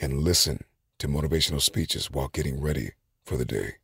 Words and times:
and 0.00 0.22
listen 0.22 0.64
to 0.98 1.08
motivational 1.08 1.60
speeches 1.60 2.10
while 2.10 2.28
getting 2.28 2.60
ready 2.60 2.92
for 3.24 3.36
the 3.36 3.44
day. 3.44 3.74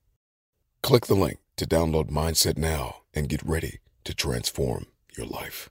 Click 0.82 1.06
the 1.06 1.14
link 1.14 1.38
to 1.56 1.66
download 1.66 2.10
Mindset 2.10 2.56
now 2.56 3.02
and 3.14 3.28
get 3.28 3.42
ready 3.42 3.78
to 4.04 4.14
transform 4.14 4.86
your 5.16 5.26
life. 5.26 5.70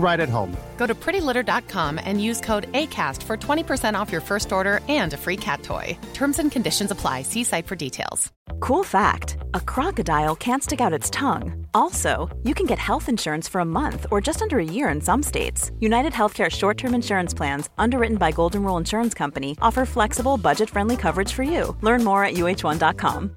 right 0.00 0.20
at 0.20 0.28
home. 0.28 0.56
Go 0.76 0.86
to 0.86 0.94
prettylitter.com 0.94 2.00
and 2.02 2.22
use 2.22 2.40
code 2.40 2.72
ACAST 2.72 3.22
for 3.22 3.36
20% 3.36 3.94
off 3.94 4.10
your 4.10 4.20
first 4.20 4.52
order 4.52 4.80
and 4.88 5.12
a 5.12 5.16
free 5.16 5.36
cat 5.36 5.62
toy. 5.62 5.96
Terms 6.14 6.38
and 6.38 6.50
conditions 6.50 6.90
apply. 6.90 7.22
See 7.22 7.44
site 7.44 7.66
for 7.66 7.76
details. 7.76 8.32
Cool 8.58 8.84
fact 8.84 9.36
a 9.54 9.60
crocodile 9.60 10.36
can't 10.36 10.62
stick 10.62 10.80
out 10.80 10.92
its 10.92 11.10
tongue. 11.10 11.66
Also, 11.74 12.28
you 12.42 12.54
can 12.54 12.66
get 12.66 12.78
health 12.78 13.08
insurance 13.08 13.48
for 13.48 13.60
a 13.60 13.64
month 13.64 14.06
or 14.10 14.20
just 14.20 14.42
under 14.42 14.58
a 14.58 14.64
year 14.64 14.88
in 14.88 15.00
some 15.00 15.22
states. 15.22 15.70
United 15.80 16.12
Healthcare 16.12 16.50
short 16.50 16.76
term 16.76 16.94
insurance 16.94 17.32
plans, 17.32 17.70
underwritten 17.78 18.16
by 18.16 18.32
Golden 18.32 18.64
Rule 18.64 18.76
Insurance 18.76 19.14
Company, 19.14 19.56
offer 19.62 19.84
flexible, 19.84 20.36
budget 20.36 20.68
friendly 20.68 20.96
coverage 20.96 21.32
for 21.32 21.42
you. 21.42 21.76
Learn 21.80 22.04
more 22.04 22.24
at 22.24 22.34
uh1.com. 22.34 23.36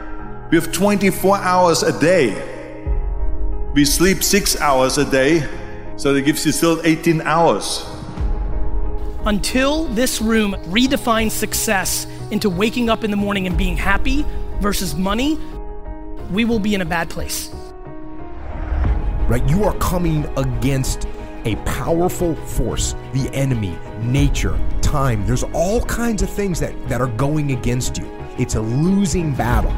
we 0.51 0.57
have 0.57 0.69
24 0.73 1.37
hours 1.37 1.81
a 1.81 1.97
day. 1.97 2.49
We 3.73 3.85
sleep 3.85 4.21
six 4.21 4.59
hours 4.59 4.97
a 4.97 5.09
day, 5.09 5.47
so 5.95 6.13
that 6.13 6.23
gives 6.23 6.45
you 6.45 6.51
still 6.51 6.81
18 6.83 7.21
hours. 7.21 7.85
Until 9.25 9.85
this 9.85 10.21
room 10.21 10.55
redefines 10.65 11.31
success 11.31 12.05
into 12.31 12.49
waking 12.49 12.89
up 12.89 13.05
in 13.05 13.11
the 13.11 13.17
morning 13.17 13.47
and 13.47 13.57
being 13.57 13.77
happy 13.77 14.25
versus 14.59 14.93
money, 14.93 15.39
we 16.31 16.43
will 16.43 16.59
be 16.59 16.75
in 16.75 16.81
a 16.81 16.85
bad 16.85 17.09
place. 17.09 17.49
Right? 19.29 19.43
You 19.47 19.63
are 19.63 19.75
coming 19.77 20.25
against 20.37 21.07
a 21.45 21.55
powerful 21.63 22.35
force, 22.35 22.93
the 23.13 23.29
enemy, 23.31 23.77
nature, 24.01 24.59
time. 24.81 25.25
There's 25.25 25.43
all 25.53 25.81
kinds 25.85 26.21
of 26.21 26.29
things 26.29 26.59
that, 26.59 26.89
that 26.89 26.99
are 26.99 27.07
going 27.07 27.53
against 27.53 27.97
you. 27.97 28.11
It's 28.37 28.55
a 28.55 28.61
losing 28.61 29.33
battle. 29.33 29.71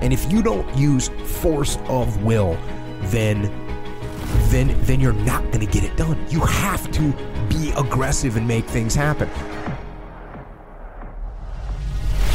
And 0.00 0.12
if 0.12 0.30
you 0.32 0.42
don't 0.42 0.76
use 0.76 1.08
force 1.24 1.78
of 1.88 2.22
will, 2.22 2.56
then 3.04 3.50
then 4.48 4.76
then 4.82 5.00
you're 5.00 5.12
not 5.12 5.42
going 5.52 5.60
to 5.60 5.66
get 5.66 5.84
it 5.84 5.96
done. 5.96 6.18
You 6.28 6.40
have 6.40 6.90
to 6.92 7.12
be 7.48 7.72
aggressive 7.76 8.36
and 8.36 8.46
make 8.46 8.64
things 8.64 8.94
happen. 8.94 9.28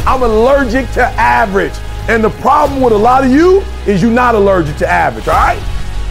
I'm 0.05 0.21
allergic 0.21 0.89
to 0.91 1.03
average. 1.03 1.73
And 2.07 2.23
the 2.23 2.29
problem 2.29 2.81
with 2.81 2.93
a 2.93 2.97
lot 2.97 3.23
of 3.23 3.31
you 3.31 3.61
is 3.87 4.01
you're 4.01 4.11
not 4.11 4.35
allergic 4.35 4.77
to 4.77 4.87
average, 4.87 5.27
all 5.27 5.33
right? 5.33 5.61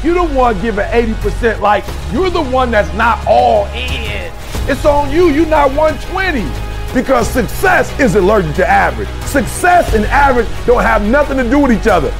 You're 0.02 0.14
the 0.14 0.34
one 0.34 0.60
giving 0.60 0.84
80%, 0.84 1.60
like 1.60 1.84
you're 2.12 2.30
the 2.30 2.42
one 2.42 2.72
that's 2.72 2.92
not 2.94 3.24
all 3.26 3.66
in. 3.66 4.32
It's 4.68 4.84
on 4.84 5.12
you, 5.12 5.28
you're 5.28 5.46
not 5.46 5.68
120 5.72 6.63
because 6.94 7.28
success 7.28 7.90
is 7.98 8.14
allergic 8.14 8.54
to 8.56 8.66
average. 8.66 9.08
Success 9.26 9.92
and 9.94 10.04
average 10.06 10.46
don't 10.64 10.82
have 10.82 11.02
nothing 11.02 11.36
to 11.36 11.44
do 11.44 11.58
with 11.58 11.72
each 11.72 11.88
other. 11.88 12.14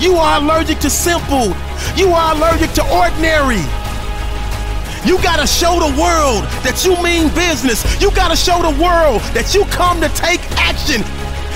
You 0.00 0.16
are 0.16 0.40
allergic 0.40 0.78
to 0.80 0.90
simple. 0.90 1.54
You 1.94 2.08
are 2.08 2.34
allergic 2.34 2.72
to 2.72 2.82
ordinary. 2.90 3.62
You 5.04 5.22
gotta 5.22 5.46
show 5.46 5.78
the 5.78 5.92
world 6.00 6.48
that 6.64 6.80
you 6.82 6.96
mean 7.04 7.28
business. 7.36 7.84
You 8.00 8.10
gotta 8.12 8.36
show 8.36 8.64
the 8.64 8.72
world 8.80 9.20
that 9.36 9.54
you 9.54 9.66
come 9.66 10.00
to 10.00 10.08
take 10.16 10.40
action. 10.56 11.04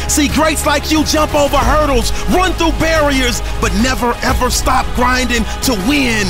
See 0.08 0.28
greats 0.28 0.66
like 0.66 0.92
you 0.92 1.04
jump 1.04 1.34
over 1.34 1.56
hurdles, 1.56 2.12
run 2.28 2.52
through 2.52 2.72
barriers, 2.76 3.40
but 3.60 3.72
never 3.80 4.12
ever 4.20 4.50
stop 4.50 4.84
grinding 4.94 5.44
to 5.64 5.72
win. 5.88 6.28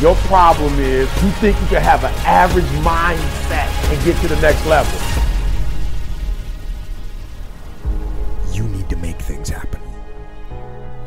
Your 0.00 0.14
problem 0.28 0.78
is 0.78 1.08
you 1.24 1.30
think 1.40 1.56
you 1.60 1.66
can 1.68 1.82
have 1.82 2.04
an 2.04 2.12
average 2.28 2.68
mindset 2.84 3.72
and 3.88 4.04
get 4.04 4.20
to 4.20 4.28
the 4.28 4.40
next 4.40 4.64
level. 4.66 5.05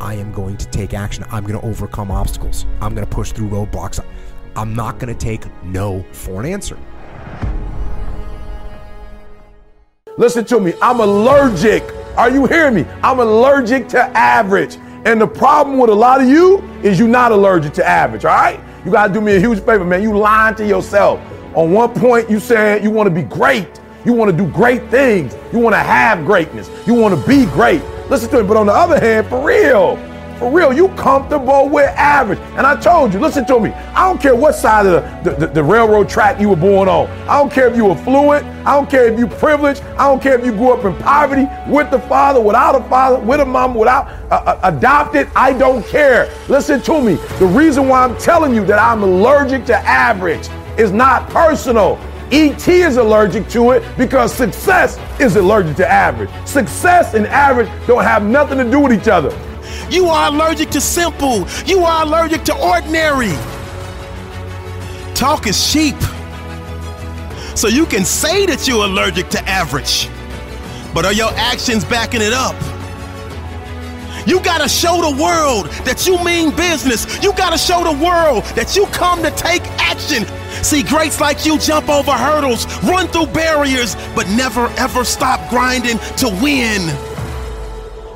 I 0.09 0.15
am 0.15 0.31
going 0.31 0.57
to 0.57 0.65
take 0.71 0.95
action. 0.95 1.23
I'm 1.29 1.45
going 1.45 1.59
to 1.59 1.63
overcome 1.63 2.09
obstacles. 2.09 2.65
I'm 2.81 2.95
going 2.95 3.07
to 3.07 3.15
push 3.15 3.31
through 3.31 3.49
roadblocks. 3.49 4.03
I'm 4.55 4.73
not 4.73 4.97
going 4.97 5.15
to 5.15 5.25
take 5.25 5.45
no 5.63 6.03
for 6.13 6.41
an 6.41 6.47
answer. 6.47 6.79
Listen 10.17 10.45
to 10.45 10.59
me. 10.59 10.73
I'm 10.81 10.99
allergic. 10.99 11.83
Are 12.17 12.31
you 12.31 12.47
hearing 12.47 12.73
me? 12.73 12.85
I'm 13.03 13.19
allergic 13.19 13.87
to 13.89 13.99
average. 14.17 14.77
And 15.05 15.21
the 15.21 15.27
problem 15.27 15.77
with 15.77 15.91
a 15.91 15.95
lot 15.95 16.21
of 16.21 16.27
you 16.27 16.57
is 16.81 16.97
you're 16.97 17.07
not 17.07 17.31
allergic 17.31 17.73
to 17.73 17.87
average, 17.87 18.25
all 18.25 18.33
right? 18.33 18.59
You 18.83 18.91
got 18.91 19.09
to 19.09 19.13
do 19.13 19.21
me 19.21 19.35
a 19.35 19.39
huge 19.39 19.59
favor, 19.59 19.85
man. 19.85 20.01
You 20.01 20.17
lying 20.17 20.55
to 20.55 20.65
yourself. 20.65 21.21
On 21.55 21.71
one 21.71 21.93
point, 21.93 22.31
you 22.31 22.39
said 22.39 22.83
you 22.83 22.89
want 22.89 23.05
to 23.05 23.13
be 23.13 23.21
great. 23.21 23.79
You 24.05 24.13
want 24.13 24.31
to 24.31 24.35
do 24.35 24.51
great 24.51 24.89
things. 24.89 25.35
You 25.53 25.59
want 25.59 25.75
to 25.75 25.79
have 25.79 26.25
greatness. 26.25 26.67
You 26.87 26.95
want 26.95 27.13
to 27.13 27.27
be 27.27 27.45
great. 27.45 27.83
Listen 28.09 28.29
to 28.31 28.41
me. 28.41 28.47
But 28.47 28.57
on 28.57 28.65
the 28.65 28.73
other 28.73 28.99
hand, 28.99 29.27
for 29.27 29.45
real, 29.45 29.97
for 30.39 30.49
real, 30.49 30.71
you 30.71 30.87
comfortable 30.89 31.67
with 31.67 31.89
average. 31.89 32.39
And 32.55 32.65
I 32.65 32.79
told 32.79 33.13
you, 33.13 33.19
listen 33.19 33.45
to 33.47 33.59
me. 33.59 33.71
I 33.71 34.07
don't 34.07 34.21
care 34.21 34.35
what 34.35 34.55
side 34.55 34.85
of 34.85 35.23
the, 35.23 35.31
the, 35.31 35.47
the, 35.47 35.63
railroad 35.63 36.07
track 36.07 36.39
you 36.39 36.49
were 36.49 36.55
born 36.55 36.87
on. 36.87 37.07
I 37.27 37.37
don't 37.37 37.51
care 37.51 37.67
if 37.67 37.75
you 37.75 37.85
were 37.85 37.97
fluent. 37.97 38.45
I 38.65 38.73
don't 38.73 38.89
care 38.89 39.11
if 39.11 39.19
you 39.19 39.27
privileged. 39.27 39.81
I 39.81 40.07
don't 40.07 40.21
care 40.21 40.39
if 40.39 40.45
you 40.45 40.53
grew 40.53 40.71
up 40.71 40.85
in 40.85 40.95
poverty, 41.03 41.45
with 41.69 41.91
the 41.91 41.99
father, 41.99 42.39
without 42.39 42.73
a 42.73 42.83
father, 42.89 43.19
with 43.19 43.41
a 43.41 43.45
mom, 43.45 43.75
without 43.75 44.07
uh, 44.31 44.35
uh, 44.35 44.59
adopted. 44.63 45.27
I 45.35 45.51
don't 45.53 45.85
care. 45.85 46.33
Listen 46.47 46.81
to 46.83 47.01
me. 47.01 47.15
The 47.37 47.45
reason 47.45 47.89
why 47.89 48.05
I'm 48.05 48.17
telling 48.17 48.55
you 48.55 48.65
that 48.65 48.79
I'm 48.79 49.03
allergic 49.03 49.65
to 49.65 49.75
average 49.75 50.47
is 50.79 50.91
not 50.93 51.29
personal. 51.29 51.99
ET 52.31 52.67
is 52.67 52.97
allergic 52.97 53.47
to 53.49 53.71
it 53.71 53.83
because 53.97 54.33
success 54.33 54.99
is 55.19 55.35
allergic 55.35 55.75
to 55.77 55.87
average. 55.87 56.29
Success 56.45 57.13
and 57.13 57.25
average 57.27 57.69
don't 57.87 58.03
have 58.03 58.23
nothing 58.23 58.57
to 58.59 58.69
do 58.69 58.79
with 58.79 58.93
each 58.93 59.07
other. 59.07 59.29
You 59.89 60.07
are 60.07 60.31
allergic 60.31 60.69
to 60.71 60.81
simple. 60.81 61.47
You 61.65 61.83
are 61.83 62.03
allergic 62.03 62.43
to 62.45 62.57
ordinary. 62.57 63.33
Talk 65.15 65.47
is 65.47 65.71
cheap. 65.71 65.95
So 67.55 67.67
you 67.67 67.85
can 67.85 68.05
say 68.05 68.45
that 68.45 68.67
you're 68.67 68.85
allergic 68.85 69.29
to 69.29 69.49
average, 69.49 70.07
but 70.93 71.05
are 71.05 71.13
your 71.13 71.31
actions 71.35 71.83
backing 71.83 72.21
it 72.21 72.31
up? 72.31 72.55
You 74.25 74.39
gotta 74.41 74.69
show 74.69 75.01
the 75.01 75.21
world 75.21 75.65
that 75.85 76.05
you 76.05 76.23
mean 76.23 76.55
business. 76.55 77.21
You 77.23 77.33
gotta 77.33 77.57
show 77.57 77.83
the 77.83 78.03
world 78.03 78.43
that 78.55 78.75
you 78.75 78.85
come 78.87 79.23
to 79.23 79.31
take 79.31 79.63
action. 79.79 80.23
See, 80.63 80.83
greats 80.83 81.19
like 81.19 81.45
you 81.45 81.57
jump 81.57 81.89
over 81.89 82.11
hurdles, 82.11 82.65
run 82.83 83.07
through 83.07 83.27
barriers, 83.27 83.95
but 84.15 84.27
never 84.29 84.67
ever 84.77 85.03
stop 85.03 85.49
grinding 85.49 85.97
to 86.17 86.27
win. 86.41 86.89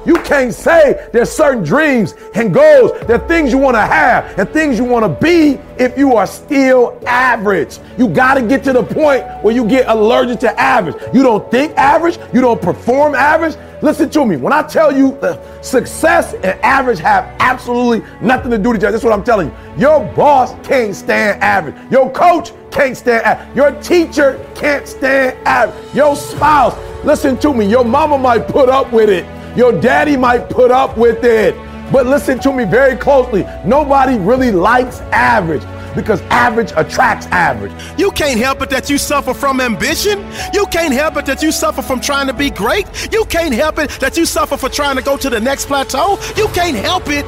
You 0.05 0.15
can't 0.15 0.53
say 0.53 1.07
there's 1.13 1.31
certain 1.31 1.63
dreams 1.63 2.13
and 2.35 2.53
goals, 2.53 2.91
there 3.07 3.21
are 3.21 3.27
things 3.27 3.51
you 3.51 3.57
want 3.57 3.75
to 3.75 3.81
have 3.81 4.37
and 4.37 4.49
things 4.49 4.77
you 4.77 4.83
want 4.83 5.05
to 5.05 5.25
be 5.25 5.59
if 5.81 5.97
you 5.97 6.15
are 6.15 6.27
still 6.27 6.99
average. 7.05 7.79
You 7.97 8.09
got 8.09 8.33
to 8.33 8.41
get 8.41 8.63
to 8.65 8.73
the 8.73 8.83
point 8.83 9.25
where 9.43 9.55
you 9.55 9.65
get 9.65 9.87
allergic 9.87 10.39
to 10.41 10.59
average. 10.59 10.95
You 11.13 11.23
don't 11.23 11.49
think 11.49 11.77
average, 11.77 12.17
you 12.33 12.41
don't 12.41 12.61
perform 12.61 13.15
average. 13.15 13.55
Listen 13.83 14.09
to 14.11 14.25
me. 14.25 14.37
When 14.37 14.53
I 14.53 14.63
tell 14.63 14.95
you 14.95 15.17
the 15.19 15.37
success 15.61 16.33
and 16.35 16.57
average 16.63 16.99
have 16.99 17.25
absolutely 17.39 18.01
nothing 18.21 18.49
to 18.51 18.57
do 18.57 18.69
with 18.69 18.77
each 18.77 18.85
other, 18.85 18.93
that's 18.93 19.03
what 19.03 19.11
I'm 19.11 19.25
telling 19.25 19.49
you. 19.49 19.55
Your 19.77 19.99
boss 20.15 20.55
can't 20.65 20.95
stand 20.95 21.43
average. 21.43 21.75
Your 21.91 22.09
coach 22.09 22.53
can't 22.71 22.95
stand 22.95 23.25
average. 23.25 23.57
Your 23.57 23.71
teacher 23.81 24.39
can't 24.55 24.87
stand 24.87 25.37
average. 25.45 25.93
Your 25.93 26.15
spouse, 26.15 26.77
listen 27.03 27.37
to 27.39 27.53
me. 27.53 27.69
Your 27.69 27.83
mama 27.83 28.17
might 28.17 28.47
put 28.47 28.69
up 28.69 28.93
with 28.93 29.09
it. 29.09 29.25
Your 29.57 29.73
daddy 29.73 30.15
might 30.15 30.49
put 30.49 30.71
up 30.71 30.97
with 30.97 31.21
it. 31.25 31.53
But 31.91 32.05
listen 32.05 32.39
to 32.39 32.53
me 32.53 32.63
very 32.63 32.95
closely. 32.95 33.45
Nobody 33.65 34.17
really 34.17 34.51
likes 34.51 35.01
average 35.11 35.63
because 35.95 36.21
average 36.23 36.71
attracts 36.75 37.27
average. 37.27 37.71
You 37.97 38.11
can't 38.11 38.39
help 38.39 38.61
it 38.61 38.69
that 38.69 38.89
you 38.89 38.97
suffer 38.97 39.33
from 39.33 39.61
ambition. 39.61 40.19
You 40.53 40.65
can't 40.67 40.93
help 40.93 41.17
it 41.17 41.25
that 41.25 41.41
you 41.41 41.51
suffer 41.51 41.81
from 41.81 42.01
trying 42.01 42.27
to 42.27 42.33
be 42.33 42.49
great. 42.49 42.87
You 43.11 43.25
can't 43.25 43.53
help 43.53 43.77
it 43.79 43.89
that 43.99 44.17
you 44.17 44.25
suffer 44.25 44.57
for 44.57 44.69
trying 44.69 44.95
to 44.95 45.01
go 45.01 45.17
to 45.17 45.29
the 45.29 45.39
next 45.39 45.65
plateau. 45.65 46.17
You 46.35 46.47
can't 46.49 46.77
help 46.77 47.09
it 47.09 47.25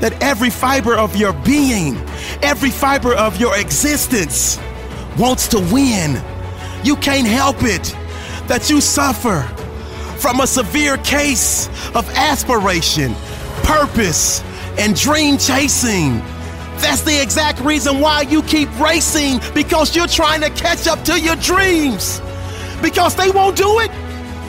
that 0.00 0.20
every 0.22 0.50
fiber 0.50 0.96
of 0.96 1.16
your 1.16 1.32
being, 1.32 1.96
every 2.42 2.70
fiber 2.70 3.14
of 3.14 3.40
your 3.40 3.56
existence 3.58 4.58
wants 5.18 5.48
to 5.48 5.58
win. 5.72 6.20
You 6.82 6.96
can't 6.96 7.26
help 7.26 7.62
it 7.62 7.96
that 8.48 8.68
you 8.68 8.80
suffer 8.80 9.42
from 10.18 10.40
a 10.40 10.46
severe 10.46 10.96
case 10.98 11.68
of 11.94 12.08
aspiration, 12.10 13.14
purpose, 13.62 14.42
and 14.78 14.94
dream 14.94 15.38
chasing. 15.38 16.22
That's 16.80 17.02
the 17.02 17.20
exact 17.20 17.60
reason 17.60 18.00
why 18.00 18.22
you 18.22 18.42
keep 18.42 18.68
racing 18.78 19.40
because 19.54 19.94
you're 19.94 20.06
trying 20.06 20.40
to 20.42 20.50
catch 20.50 20.86
up 20.86 21.02
to 21.04 21.18
your 21.20 21.36
dreams. 21.36 22.20
Because 22.82 23.14
they 23.14 23.30
won't 23.30 23.56
do 23.56 23.80
it. 23.80 23.90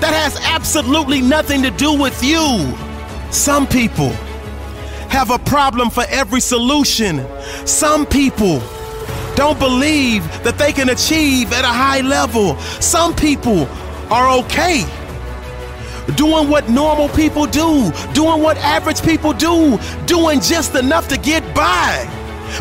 That 0.02 0.14
has 0.14 0.38
absolutely 0.44 1.22
nothing 1.22 1.62
to 1.64 1.72
do 1.72 1.94
with 1.94 2.22
you. 2.24 2.76
Some 3.32 3.68
people 3.68 4.10
have 5.10 5.32
a 5.32 5.40
problem 5.40 5.90
for 5.90 6.04
every 6.10 6.42
solution. 6.42 7.26
Some 7.66 8.06
people 8.06 8.60
don't 9.36 9.58
believe 9.60 10.24
that 10.44 10.58
they 10.58 10.74
can 10.74 10.90
achieve 10.90 11.54
at 11.54 11.64
a 11.64 11.68
high 11.68 12.02
level. 12.02 12.58
Some 12.82 13.16
people 13.16 13.68
are 14.12 14.40
okay 14.40 14.84
doing 16.16 16.50
what 16.50 16.70
normal 16.70 17.10
people 17.10 17.46
do, 17.46 17.92
doing 18.14 18.42
what 18.42 18.58
average 18.58 19.02
people 19.02 19.34
do, 19.34 19.80
doing 20.06 20.40
just 20.40 20.76
enough 20.76 21.08
to 21.08 21.18
get 21.18 21.44
by. 21.56 22.15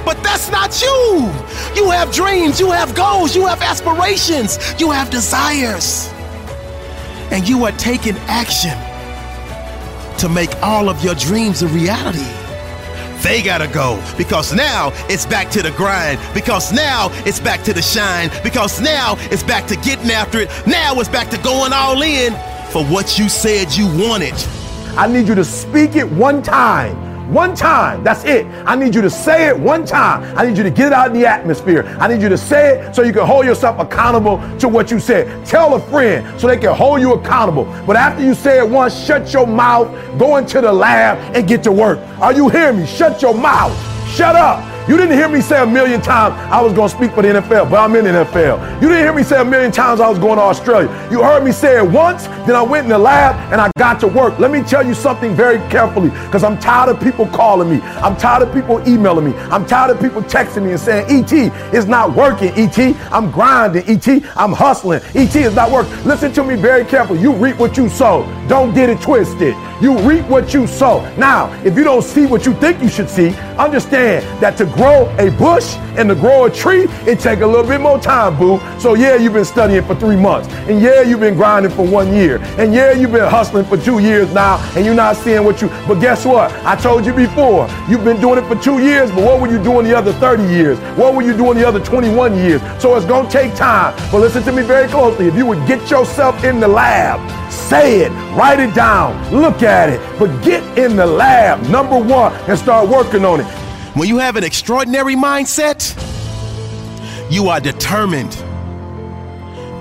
But 0.05 0.23
that's 0.23 0.51
not 0.51 0.81
you. 0.81 1.31
You 1.75 1.91
have 1.91 2.13
dreams, 2.13 2.59
you 2.59 2.71
have 2.71 2.95
goals, 2.95 3.35
you 3.35 3.47
have 3.47 3.63
aspirations, 3.63 4.59
you 4.79 4.91
have 4.91 5.11
desires. 5.11 6.09
And 7.31 7.49
you 7.49 7.65
are 7.65 7.73
taking 7.73 8.17
action 8.29 8.77
to 10.19 10.29
make 10.29 10.51
all 10.63 10.89
of 10.89 11.03
your 11.03 11.15
dreams 11.15 11.63
a 11.63 11.69
reality. 11.69 12.27
They 13.23 13.43
gotta 13.43 13.67
go 13.67 14.03
because 14.19 14.53
now 14.53 14.91
it's 15.09 15.25
back 15.25 15.51
to 15.53 15.63
the 15.63 15.71
grind, 15.71 16.21
because 16.35 16.73
now 16.73 17.09
it's 17.25 17.41
back 17.41 17.63
to 17.63 17.73
the 17.73 17.81
shine, 17.81 18.31
because 18.43 18.81
now 18.81 19.17
it's 19.31 19.43
back 19.43 19.67
to 19.69 19.77
getting 19.77 20.11
after 20.11 20.41
it, 20.41 20.51
now 20.67 21.01
it's 21.01 21.09
back 21.09 21.31
to 21.31 21.39
going 21.39 21.73
all 21.73 22.03
in 22.03 22.35
for 22.71 22.85
what 22.85 23.19
you 23.19 23.29
said 23.31 23.73
you 23.73 23.87
wanted. 23.87 24.35
I 24.97 25.07
need 25.07 25.27
you 25.27 25.35
to 25.35 25.45
speak 25.45 25.97
it 25.97 26.09
one 26.09 26.43
time. 26.43 27.04
One 27.29 27.55
time. 27.55 28.05
That's 28.05 28.25
it. 28.25 28.47
I 28.67 28.77
need 28.77 28.95
you 28.95 29.01
to 29.03 29.11
say 29.11 29.49
it 29.49 29.59
one 29.59 29.87
time. 29.87 30.37
I 30.37 30.47
need 30.47 30.57
you 30.57 30.63
to 30.63 30.71
get 30.71 30.89
it 30.89 30.93
out 30.93 31.09
in 31.09 31.15
the 31.15 31.27
atmosphere. 31.27 31.85
I 31.99 32.09
need 32.09 32.21
you 32.21 32.29
to 32.29 32.37
say 32.39 32.79
it 32.79 32.95
so 32.95 33.03
you 33.03 33.13
can 33.13 33.27
hold 33.27 33.47
yourself 33.47 33.79
accountable 33.79 34.39
to 34.59 34.69
what 34.69 34.91
you 34.91 35.01
said. 35.01 35.47
Tell 35.47 35.75
a 35.75 35.81
friend 35.91 36.39
so 36.39 36.47
they 36.47 36.59
can 36.59 36.75
hold 36.75 37.01
you 37.01 37.15
accountable. 37.15 37.65
But 37.87 37.97
after 37.97 38.23
you 38.23 38.35
say 38.35 38.59
it 38.59 38.69
once, 38.69 38.95
shut 39.07 39.33
your 39.33 39.47
mouth, 39.47 39.89
go 40.19 40.37
into 40.37 40.61
the 40.61 40.73
lab, 40.73 41.19
and 41.35 41.49
get 41.49 41.63
to 41.65 41.73
work. 41.73 41.99
Are 42.21 42.33
you 42.33 42.49
hearing 42.49 42.81
me? 42.81 42.87
Shut 42.87 43.23
your 43.23 43.35
mouth. 43.35 43.75
Shut 44.11 44.37
up. 44.37 44.74
You 44.87 44.99
didn't 44.99 45.17
hear 45.17 45.31
me 45.31 45.41
say 45.41 45.63
a 45.63 45.67
million 45.67 46.03
times 46.03 46.35
I 46.53 46.61
was 46.61 46.75
going 46.75 46.91
to 46.91 46.95
speak 46.95 47.13
for 47.13 47.23
the 47.23 47.29
NFL, 47.29 47.71
but 47.71 47.79
I'm 47.81 47.97
in 47.97 48.05
the 48.05 48.11
NFL. 48.11 48.83
You 48.83 48.89
didn't 48.89 49.05
hear 49.05 49.15
me 49.15 49.23
say 49.23 49.41
a 49.41 49.45
million 49.45 49.73
times 49.73 49.99
I 49.99 50.11
was 50.11 50.19
going 50.19 50.37
to 50.37 50.43
Australia. 50.43 50.91
You 51.11 51.23
heard 51.23 51.43
me 51.43 51.53
say 51.53 51.79
it 51.79 51.91
once, 51.91 52.27
then 52.47 52.55
I 52.55 52.63
went 52.63 52.85
in 52.85 52.91
the 52.91 52.99
lab 52.99 53.35
and 53.51 53.63
I 53.63 53.71
got 53.79 53.99
to 54.01 54.07
work. 54.09 54.39
Let 54.39 54.51
me 54.51 54.63
tell 54.63 54.87
you 54.87 54.93
something 54.93 55.35
very 55.35 55.57
carefully 55.71 56.11
because 56.11 56.45
I'm 56.45 56.59
tired 56.59 56.91
of 56.91 57.01
people 57.01 57.27
calling 57.29 57.71
me. 57.71 57.81
I'm 57.81 58.15
tired 58.15 58.47
of 58.47 58.53
people 58.53 58.87
emailing 58.87 59.25
me. 59.25 59.35
I'm 59.51 59.65
tired 59.65 59.91
of 59.91 60.03
people 60.03 60.21
texting 60.23 60.65
me 60.65 60.73
and 60.73 60.81
saying, 60.81 61.07
ET, 61.09 61.33
it's 61.73 61.87
not 61.87 62.15
working, 62.15 62.53
ET. 62.55 62.79
I'm 63.11 63.31
grinding, 63.31 63.89
ET. 63.89 64.07
I'm 64.37 64.53
hustling. 64.53 65.01
ET 65.15 65.35
is 65.35 65.55
not 65.55 65.73
working. 65.73 65.95
Listen 66.05 66.31
to 66.35 66.45
me 66.45 66.57
very 66.57 66.85
carefully. 66.85 67.23
You 67.23 67.33
reap 67.33 67.59
what 67.59 67.79
you 67.79 67.89
sow. 67.89 68.27
Don't 68.49 68.75
get 68.75 68.91
it 68.91 69.01
twisted. 69.01 69.55
You 69.81 69.99
reap 70.01 70.27
what 70.27 70.53
you 70.53 70.67
sow. 70.67 71.01
Now, 71.17 71.53
if 71.65 71.77
you 71.77 71.85
don't 71.85 72.03
see 72.03 72.27
what 72.27 72.45
you 72.45 72.55
think 72.55 72.83
you 72.83 72.89
should 72.89 73.09
see, 73.09 73.31
understand 73.57 74.25
that 74.43 74.57
to 74.59 74.67
grow 74.75 75.09
a 75.19 75.31
bush 75.39 75.77
and 75.97 76.09
to 76.09 76.15
grow 76.15 76.45
a 76.45 76.51
tree, 76.51 76.87
it 77.07 77.21
take 77.21 77.41
a 77.41 77.47
little 77.47 77.67
bit 77.67 77.81
more 77.81 77.99
time, 77.99 78.37
boo. 78.37 78.61
So 78.79 78.95
yeah, 78.95 79.17
you've 79.17 79.33
been 79.33 79.45
studying 79.45 79.85
for 79.85 79.95
three 79.95 80.17
months. 80.17 80.49
And 80.69 80.81
yeah, 80.81 81.03
you've 81.03 81.21
been 81.21 81.35
grinding 81.35 81.73
for 81.73 81.87
one 81.87 82.13
year. 82.13 82.39
And 82.59 82.75
yeah, 82.75 82.93
you've 82.93 83.13
been 83.13 83.29
hustling 83.29 83.65
for 83.65 83.77
two 83.77 84.01
years 84.01 84.33
now, 84.35 84.59
and 84.77 84.85
you're 84.85 84.95
not 84.95 85.17
seeing 85.17 85.45
what 85.45 85.63
you 85.63 85.69
but 85.87 86.01
guess 86.01 86.25
what? 86.25 86.53
I 86.65 86.77
told 86.77 87.07
you 87.07 87.13
before, 87.13 87.69
you've 87.89 88.05
been 88.05 88.21
doing 88.21 88.39
it 88.39 88.47
for 88.47 88.61
two 88.61 88.81
years, 88.81 89.11
but 89.11 89.25
what 89.25 89.41
were 89.41 89.51
you 89.51 89.63
doing 89.63 89.87
the 89.87 89.97
other 89.97 90.13
30 90.15 90.43
years? 90.45 90.79
What 90.99 91.15
were 91.15 91.23
you 91.23 91.37
doing 91.37 91.59
the 91.59 91.67
other 91.67 91.81
21 91.81 92.37
years? 92.37 92.61
So 92.81 92.97
it's 92.97 93.07
gonna 93.07 93.31
take 93.31 93.55
time. 93.55 93.95
But 94.11 94.21
listen 94.21 94.43
to 94.45 94.53
me 94.53 94.63
very 94.63 94.89
closely. 94.89 95.27
If 95.27 95.37
you 95.37 95.47
would 95.47 95.67
get 95.67 95.91
yourself 95.91 96.43
in 96.45 96.61
the 96.61 96.69
lab, 96.69 97.21
say 97.51 98.01
it, 98.01 98.11
write 98.37 98.61
it 98.61 98.75
down, 98.75 99.35
look 99.35 99.63
at 99.63 99.89
it, 99.89 100.01
but 100.19 100.43
get 100.43 100.63
in 100.79 100.97
the 100.97 101.07
lab, 101.07 101.63
number 101.69 101.99
one, 101.99 102.33
and 102.49 102.59
start 102.59 102.89
working 102.89 103.25
on 103.25 103.41
it. 103.41 103.64
When 103.95 104.09
you 104.09 104.19
have 104.19 104.35
an 104.35 104.43
extraordinary 104.43 105.15
mindset, 105.15 105.95
you 107.31 107.49
are 107.49 107.61
determined 107.61 108.33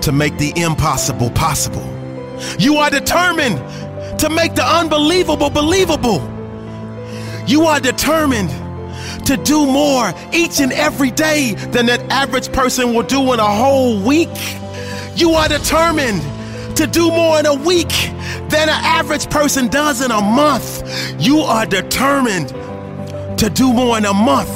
to 0.02 0.12
make 0.12 0.38
the 0.38 0.52
impossible 0.54 1.30
possible. 1.30 1.82
You 2.56 2.76
are 2.76 2.90
determined 2.90 3.58
to 4.20 4.30
make 4.30 4.54
the 4.54 4.64
unbelievable 4.64 5.50
believable. 5.50 6.22
You 7.48 7.62
are 7.62 7.80
determined 7.80 8.50
to 9.26 9.36
do 9.36 9.66
more 9.66 10.14
each 10.32 10.60
and 10.60 10.72
every 10.72 11.10
day 11.10 11.54
than 11.72 11.86
that 11.86 12.00
average 12.08 12.52
person 12.52 12.94
will 12.94 13.02
do 13.02 13.32
in 13.32 13.40
a 13.40 13.44
whole 13.44 14.00
week. 14.00 14.28
You 15.16 15.32
are 15.32 15.48
determined 15.48 16.22
to 16.76 16.86
do 16.86 17.08
more 17.10 17.40
in 17.40 17.46
a 17.46 17.54
week 17.54 17.90
than 18.48 18.68
an 18.68 18.80
average 18.84 19.28
person 19.28 19.66
does 19.66 20.04
in 20.04 20.12
a 20.12 20.20
month. 20.20 20.84
You 21.20 21.38
are 21.40 21.66
determined 21.66 22.54
to 23.38 23.50
do 23.50 23.72
more 23.72 23.98
in 23.98 24.04
a 24.04 24.14
month 24.14 24.50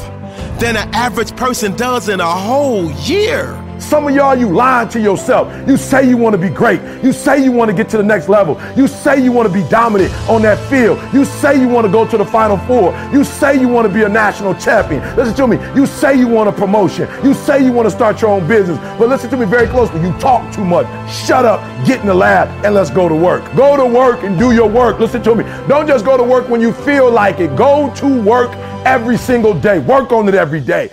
than 0.60 0.76
an 0.76 0.92
average 0.94 1.34
person 1.36 1.74
does 1.76 2.08
in 2.08 2.20
a 2.20 2.26
whole 2.26 2.90
year. 3.02 3.56
Some 3.78 4.08
of 4.08 4.14
y'all, 4.14 4.36
you 4.36 4.48
lying 4.48 4.88
to 4.90 5.00
yourself. 5.00 5.52
You 5.68 5.76
say 5.76 6.08
you 6.08 6.16
want 6.16 6.34
to 6.34 6.38
be 6.38 6.48
great. 6.48 6.80
You 7.02 7.12
say 7.12 7.42
you 7.42 7.52
want 7.52 7.70
to 7.70 7.76
get 7.76 7.88
to 7.90 7.96
the 7.96 8.02
next 8.02 8.28
level. 8.28 8.60
You 8.76 8.88
say 8.88 9.22
you 9.22 9.30
want 9.30 9.46
to 9.46 9.54
be 9.54 9.66
dominant 9.68 10.12
on 10.28 10.42
that 10.42 10.58
field. 10.68 10.98
You 11.14 11.24
say 11.24 11.60
you 11.60 11.68
want 11.68 11.86
to 11.86 11.92
go 11.92 12.06
to 12.06 12.18
the 12.18 12.24
Final 12.24 12.58
Four. 12.58 12.92
You 13.12 13.22
say 13.22 13.58
you 13.58 13.68
want 13.68 13.86
to 13.86 13.94
be 13.94 14.02
a 14.02 14.08
national 14.08 14.54
champion. 14.56 15.00
Listen 15.16 15.34
to 15.36 15.46
me. 15.46 15.58
You 15.76 15.86
say 15.86 16.18
you 16.18 16.26
want 16.26 16.48
a 16.48 16.52
promotion. 16.52 17.08
You 17.24 17.34
say 17.34 17.64
you 17.64 17.72
want 17.72 17.86
to 17.86 17.90
start 17.90 18.20
your 18.20 18.32
own 18.32 18.48
business. 18.48 18.78
But 18.98 19.08
listen 19.08 19.30
to 19.30 19.36
me 19.36 19.46
very 19.46 19.68
closely. 19.68 20.00
You 20.00 20.12
talk 20.18 20.52
too 20.52 20.64
much. 20.64 20.86
Shut 21.10 21.44
up, 21.44 21.60
get 21.86 22.00
in 22.00 22.08
the 22.08 22.14
lab, 22.14 22.48
and 22.64 22.74
let's 22.74 22.90
go 22.90 23.08
to 23.08 23.14
work. 23.14 23.44
Go 23.54 23.76
to 23.76 23.86
work 23.86 24.24
and 24.24 24.36
do 24.38 24.52
your 24.52 24.68
work. 24.68 24.98
Listen 24.98 25.22
to 25.22 25.36
me. 25.36 25.44
Don't 25.68 25.86
just 25.86 26.04
go 26.04 26.16
to 26.16 26.24
work 26.24 26.48
when 26.48 26.60
you 26.60 26.72
feel 26.72 27.10
like 27.10 27.38
it. 27.38 27.54
Go 27.54 27.94
to 27.94 28.22
work 28.22 28.50
every 28.86 29.16
single 29.16 29.54
day. 29.54 29.78
Work 29.78 30.12
on 30.12 30.28
it 30.28 30.34
every 30.34 30.60
day. 30.60 30.90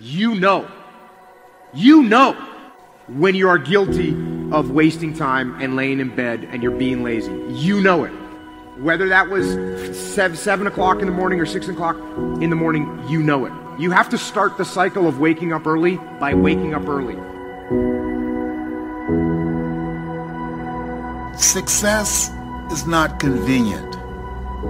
You 0.00 0.34
know 0.34 0.68
You 1.72 2.02
know 2.02 2.32
when 3.08 3.34
you 3.34 3.48
are 3.48 3.58
guilty 3.58 4.10
of 4.52 4.70
wasting 4.70 5.14
time 5.14 5.60
and 5.60 5.76
laying 5.76 5.98
in 5.98 6.14
bed 6.14 6.48
and 6.50 6.62
you're 6.62 6.76
being 6.76 7.02
lazy. 7.02 7.32
You 7.52 7.80
know 7.80 8.04
it. 8.04 8.10
Whether 8.80 9.08
that 9.08 9.28
was 9.28 9.46
seven, 9.96 10.36
seven 10.36 10.66
o'clock 10.66 11.00
in 11.00 11.06
the 11.06 11.12
morning 11.12 11.40
or 11.40 11.46
six 11.46 11.68
o'clock 11.68 11.96
in 12.40 12.50
the 12.50 12.56
morning, 12.56 13.04
you 13.08 13.22
know 13.22 13.46
it. 13.46 13.52
You 13.78 13.90
have 13.90 14.08
to 14.10 14.18
start 14.18 14.56
the 14.56 14.64
cycle 14.64 15.08
of 15.08 15.18
waking 15.18 15.52
up 15.52 15.66
early 15.66 15.96
by 16.20 16.34
waking 16.34 16.74
up 16.74 16.86
early. 16.86 17.16
Success 21.36 22.30
is 22.70 22.86
not 22.86 23.18
convenient. 23.18 23.96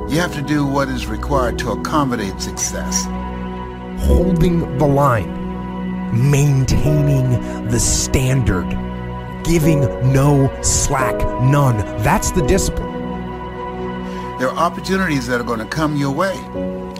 You 0.07 0.21
have 0.21 0.35
to 0.35 0.43
do 0.43 0.67
what 0.67 0.91
is 0.91 1.07
required 1.07 1.59
to 1.61 1.71
accommodate 1.71 2.39
success. 2.39 3.05
Holding 4.05 4.77
the 4.77 4.87
line, 4.87 6.31
maintaining 6.31 7.69
the 7.69 7.81
standard, 7.81 8.69
giving 9.45 9.81
no 10.13 10.53
slack, 10.63 11.17
none. 11.43 11.79
That's 12.03 12.33
the 12.33 12.43
discipline. 12.43 12.93
There 14.39 14.51
are 14.51 14.57
opportunities 14.57 15.27
that 15.27 15.41
are 15.41 15.45
going 15.45 15.61
to 15.61 15.65
come 15.65 15.97
your 15.97 16.13
way, 16.13 16.37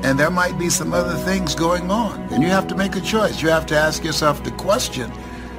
and 0.03 0.19
there 0.19 0.31
might 0.31 0.59
be 0.59 0.71
some 0.71 0.95
other 0.95 1.15
things 1.15 1.55
going 1.55 1.91
on, 1.91 2.21
and 2.33 2.43
you 2.43 2.49
have 2.49 2.67
to 2.69 2.75
make 2.75 2.97
a 2.97 3.03
choice. 3.03 3.43
You 3.43 3.51
have 3.51 3.67
to 3.67 3.77
ask 3.77 4.03
yourself 4.03 4.43
the 4.43 4.53
question 4.53 5.11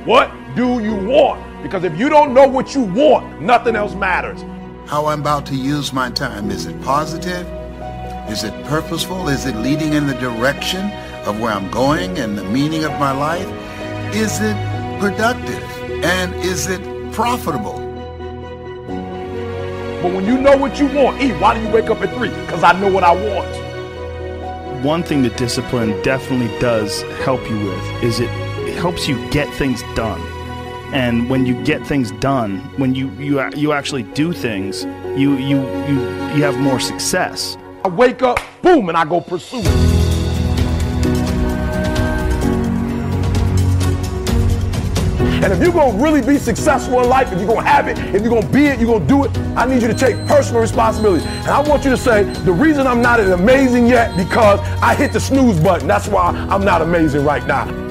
What 0.03 0.31
do 0.55 0.81
you 0.81 0.95
want? 0.95 1.61
Because 1.61 1.83
if 1.83 1.95
you 1.97 2.09
don't 2.09 2.33
know 2.33 2.47
what 2.47 2.73
you 2.73 2.81
want, 2.81 3.39
nothing 3.39 3.75
else 3.75 3.93
matters. 3.93 4.43
How 4.87 5.07
I'm 5.07 5.21
about 5.21 5.47
to 5.47 5.55
use 5.55 5.91
my 5.91 6.11
time. 6.11 6.51
Is 6.51 6.67
it 6.67 6.79
positive? 6.83 7.47
Is 8.29 8.43
it 8.43 8.53
purposeful? 8.65 9.29
Is 9.29 9.47
it 9.47 9.55
leading 9.55 9.93
in 9.93 10.05
the 10.05 10.13
direction 10.13 10.91
of 11.25 11.39
where 11.39 11.51
I'm 11.51 11.71
going 11.71 12.19
and 12.19 12.37
the 12.37 12.43
meaning 12.43 12.83
of 12.83 12.91
my 12.99 13.11
life? 13.11 13.47
Is 14.13 14.39
it 14.41 14.55
productive? 14.99 15.63
And 16.03 16.35
is 16.35 16.67
it 16.67 16.81
profitable? 17.13 17.79
But 20.03 20.13
when 20.13 20.25
you 20.25 20.37
know 20.37 20.55
what 20.55 20.79
you 20.79 20.85
want, 20.85 21.19
E, 21.19 21.31
why 21.31 21.55
do 21.55 21.61
you 21.61 21.69
wake 21.69 21.89
up 21.89 22.01
at 22.03 22.13
3? 22.13 22.29
Because 22.29 22.63
I 22.63 22.79
know 22.79 22.91
what 22.91 23.03
I 23.03 23.11
want. 23.11 24.85
One 24.85 25.01
thing 25.01 25.23
that 25.23 25.35
discipline 25.35 25.99
definitely 26.03 26.55
does 26.59 27.01
help 27.23 27.41
you 27.49 27.57
with 27.57 28.03
is 28.03 28.19
it, 28.19 28.29
it 28.69 28.75
helps 28.75 29.07
you 29.07 29.17
get 29.31 29.51
things 29.55 29.81
done. 29.95 30.21
And 30.93 31.29
when 31.29 31.45
you 31.45 31.61
get 31.63 31.85
things 31.85 32.11
done, 32.11 32.59
when 32.77 32.95
you, 32.95 33.09
you, 33.11 33.43
you 33.55 33.71
actually 33.73 34.03
do 34.03 34.31
things, 34.31 34.85
you, 35.17 35.35
you, 35.35 35.61
you, 35.87 35.99
you 36.35 36.43
have 36.43 36.57
more 36.57 36.79
success. 36.79 37.57
I 37.83 37.87
wake 37.89 38.21
up, 38.21 38.39
boom, 38.61 38.89
and 38.89 38.97
I 38.97 39.05
go 39.05 39.21
pursue 39.21 39.61
it. 39.61 39.95
And 45.45 45.53
if 45.53 45.61
you're 45.61 45.71
gonna 45.71 46.01
really 46.01 46.21
be 46.21 46.39
successful 46.39 47.01
in 47.01 47.07
life, 47.07 47.31
if 47.31 47.37
you're 47.37 47.47
gonna 47.47 47.67
have 47.67 47.87
it, 47.87 47.99
if 48.15 48.23
you're 48.23 48.33
gonna 48.33 48.51
be 48.51 48.65
it, 48.65 48.79
you're 48.79 48.91
gonna 48.91 49.07
do 49.07 49.25
it, 49.25 49.37
I 49.55 49.65
need 49.65 49.81
you 49.81 49.87
to 49.87 49.93
take 49.93 50.15
personal 50.25 50.59
responsibility. 50.59 51.23
And 51.23 51.49
I 51.49 51.59
want 51.59 51.83
you 51.83 51.91
to 51.91 51.97
say, 51.97 52.23
the 52.23 52.51
reason 52.51 52.87
I'm 52.87 52.99
not 52.99 53.19
as 53.19 53.29
amazing 53.29 53.85
yet 53.85 54.17
because 54.17 54.59
I 54.81 54.95
hit 54.95 55.13
the 55.13 55.19
snooze 55.19 55.59
button. 55.59 55.87
That's 55.87 56.07
why 56.07 56.29
I'm 56.49 56.65
not 56.65 56.81
amazing 56.81 57.23
right 57.23 57.45
now. 57.45 57.84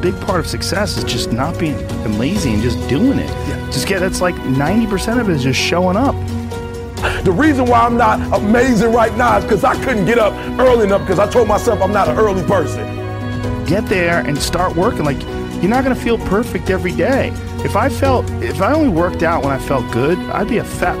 A 0.00 0.02
big 0.02 0.18
part 0.22 0.40
of 0.40 0.46
success 0.46 0.96
is 0.96 1.04
just 1.04 1.30
not 1.30 1.58
being 1.58 1.76
lazy 2.16 2.54
and 2.54 2.62
just 2.62 2.78
doing 2.88 3.18
it. 3.18 3.28
Just 3.70 3.86
get 3.86 4.00
that's 4.00 4.22
like 4.22 4.34
90% 4.34 5.20
of 5.20 5.28
it 5.28 5.36
is 5.36 5.42
just 5.42 5.60
showing 5.60 5.94
up. 5.94 6.14
The 7.22 7.30
reason 7.30 7.66
why 7.66 7.80
I'm 7.80 7.98
not 7.98 8.18
amazing 8.40 8.94
right 8.94 9.14
now 9.18 9.36
is 9.36 9.44
because 9.44 9.62
I 9.62 9.74
couldn't 9.84 10.06
get 10.06 10.18
up 10.18 10.32
early 10.58 10.86
enough 10.86 11.02
because 11.02 11.18
I 11.18 11.30
told 11.30 11.48
myself 11.48 11.82
I'm 11.82 11.92
not 11.92 12.08
an 12.08 12.16
early 12.16 12.42
person. 12.46 12.82
Get 13.66 13.84
there 13.90 14.20
and 14.20 14.38
start 14.38 14.74
working. 14.74 15.04
Like 15.04 15.20
you're 15.60 15.68
not 15.68 15.84
going 15.84 15.94
to 15.94 16.02
feel 16.02 16.16
perfect 16.16 16.70
every 16.70 16.92
day. 16.92 17.28
If 17.62 17.76
I 17.76 17.90
felt, 17.90 18.24
if 18.42 18.62
I 18.62 18.72
only 18.72 18.88
worked 18.88 19.22
out 19.22 19.44
when 19.44 19.52
I 19.52 19.58
felt 19.58 19.92
good, 19.92 20.16
I'd 20.30 20.48
be 20.48 20.56
a 20.56 20.64
fat. 20.64 20.96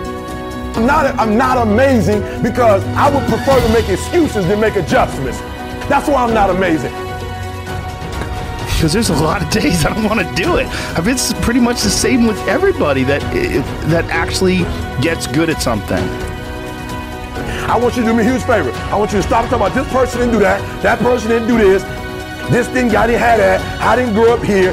I'm 0.76 0.84
not, 0.84 1.06
I'm 1.18 1.38
not 1.38 1.56
amazing 1.66 2.20
because 2.42 2.84
I 2.88 3.08
would 3.08 3.26
prefer 3.30 3.66
to 3.66 3.72
make 3.72 3.88
excuses 3.88 4.46
than 4.46 4.60
make 4.60 4.76
adjustments. 4.76 5.40
That's 5.88 6.06
why 6.06 6.22
I'm 6.22 6.34
not 6.34 6.50
amazing. 6.50 6.92
Because 8.80 8.94
there's 8.94 9.10
a 9.10 9.14
lot 9.22 9.42
of 9.42 9.50
days 9.50 9.84
I 9.84 9.92
don't 9.92 10.04
want 10.04 10.26
to 10.26 10.34
do 10.34 10.56
it. 10.56 10.66
I 10.96 11.02
mean, 11.02 11.10
it's 11.10 11.34
pretty 11.44 11.60
much 11.60 11.82
the 11.82 11.90
same 11.90 12.26
with 12.26 12.38
everybody 12.48 13.04
that 13.04 13.20
that 13.90 14.06
actually 14.06 14.60
gets 15.02 15.26
good 15.26 15.50
at 15.50 15.60
something. 15.60 16.02
I 17.68 17.76
want 17.76 17.94
you 17.94 18.00
to 18.00 18.08
do 18.08 18.14
me 18.14 18.22
a 18.22 18.32
huge 18.32 18.42
favor. 18.44 18.72
I 18.88 18.96
want 18.96 19.12
you 19.12 19.18
to 19.18 19.22
stop 19.22 19.44
talking 19.50 19.56
about 19.56 19.74
this 19.74 19.86
person 19.92 20.20
didn't 20.20 20.32
do 20.32 20.38
that, 20.40 20.82
that 20.82 20.98
person 21.00 21.28
didn't 21.28 21.48
do 21.48 21.58
this, 21.58 21.82
this 22.48 22.68
didn't, 22.68 22.96
I 22.96 23.06
didn't 23.06 23.20
have 23.20 23.36
that. 23.36 23.60
I 23.82 23.96
didn't 23.96 24.14
grow 24.14 24.32
up 24.32 24.42
here. 24.42 24.72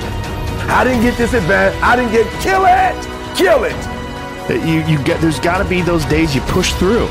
I 0.72 0.86
didn't 0.86 1.02
get 1.02 1.18
this 1.18 1.34
advantage. 1.34 1.78
I 1.84 1.98
didn't 1.98 2.14
get, 2.14 2.32
kill 2.42 2.64
it, 2.64 2.96
kill 3.36 3.66
it. 3.66 3.76
Uh, 4.50 4.54
you, 4.66 4.88
you 4.88 5.04
get, 5.04 5.20
there's 5.20 5.42
got 5.42 5.58
to 5.58 5.68
be 5.68 5.82
those 5.82 6.06
days 6.06 6.34
you 6.34 6.40
push 6.48 6.72
through. 6.76 7.10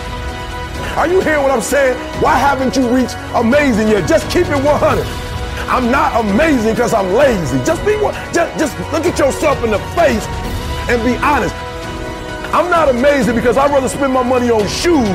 Are 0.97 1.07
you 1.07 1.21
hearing 1.21 1.43
what 1.43 1.50
I'm 1.50 1.61
saying? 1.61 1.99
Why 2.23 2.38
haven't 2.38 2.75
you 2.75 2.88
reached 2.88 3.17
amazing 3.35 3.88
yet? 3.88 4.09
Just 4.09 4.31
keep 4.31 4.47
it 4.47 4.65
100. 4.65 5.25
I'm 5.68 5.90
not 5.90 6.25
amazing 6.25 6.75
because 6.75 6.94
I'm 6.94 7.12
lazy. 7.12 7.58
Just 7.64 7.84
be. 7.84 7.92
Just, 8.32 8.58
just 8.58 8.78
look 8.92 9.04
at 9.04 9.18
yourself 9.18 9.62
in 9.64 9.70
the 9.70 9.78
face 9.96 10.26
and 10.88 11.02
be 11.04 11.16
honest. 11.25 11.54
I'm 12.54 12.70
not 12.70 12.88
amazing 12.88 13.34
because 13.34 13.56
I'd 13.56 13.70
rather 13.70 13.88
spend 13.88 14.12
my 14.12 14.22
money 14.22 14.50
on 14.50 14.66
shoes. 14.68 15.08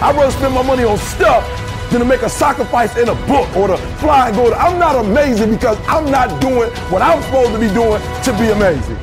I'd 0.00 0.14
rather 0.16 0.30
spend 0.30 0.54
my 0.54 0.62
money 0.62 0.84
on 0.84 0.96
stuff 0.96 1.44
than 1.90 2.00
to 2.00 2.06
make 2.06 2.22
a 2.22 2.28
sacrifice 2.28 2.96
in 2.96 3.08
a 3.08 3.14
book 3.26 3.54
or 3.56 3.68
to 3.68 3.76
fly 3.98 4.28
and 4.28 4.36
go. 4.36 4.50
To, 4.50 4.56
I'm 4.56 4.78
not 4.78 4.96
amazing 5.04 5.50
because 5.50 5.76
I'm 5.88 6.10
not 6.10 6.40
doing 6.40 6.70
what 6.90 7.02
I'm 7.02 7.22
supposed 7.22 7.52
to 7.52 7.58
be 7.58 7.68
doing 7.68 8.00
to 8.22 8.32
be 8.38 8.50
amazing. 8.50 8.96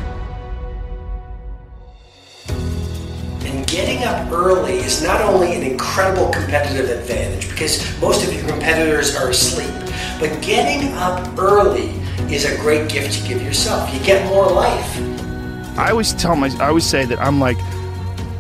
And 3.45 3.67
getting 3.67 4.03
up 4.03 4.31
early 4.31 4.77
is 4.77 5.03
not 5.03 5.21
only 5.21 5.55
an 5.55 5.63
incredible 5.63 6.29
competitive 6.29 6.89
advantage 6.89 7.49
because 7.49 7.99
most 7.99 8.25
of 8.25 8.33
your 8.33 8.47
competitors 8.47 9.15
are 9.15 9.29
asleep, 9.29 9.73
but 10.19 10.41
getting 10.41 10.93
up 10.93 11.37
early 11.37 11.89
is 12.33 12.45
a 12.45 12.57
great 12.57 12.89
gift 12.89 13.21
to 13.21 13.27
give 13.27 13.41
yourself. 13.41 13.93
You 13.93 13.99
get 14.03 14.25
more 14.27 14.47
life. 14.49 14.97
I 15.77 15.91
always 15.91 16.13
tell 16.13 16.35
my, 16.35 16.49
I 16.59 16.67
always 16.69 16.85
say 16.85 17.05
that 17.05 17.19
I'm 17.19 17.39
like 17.39 17.57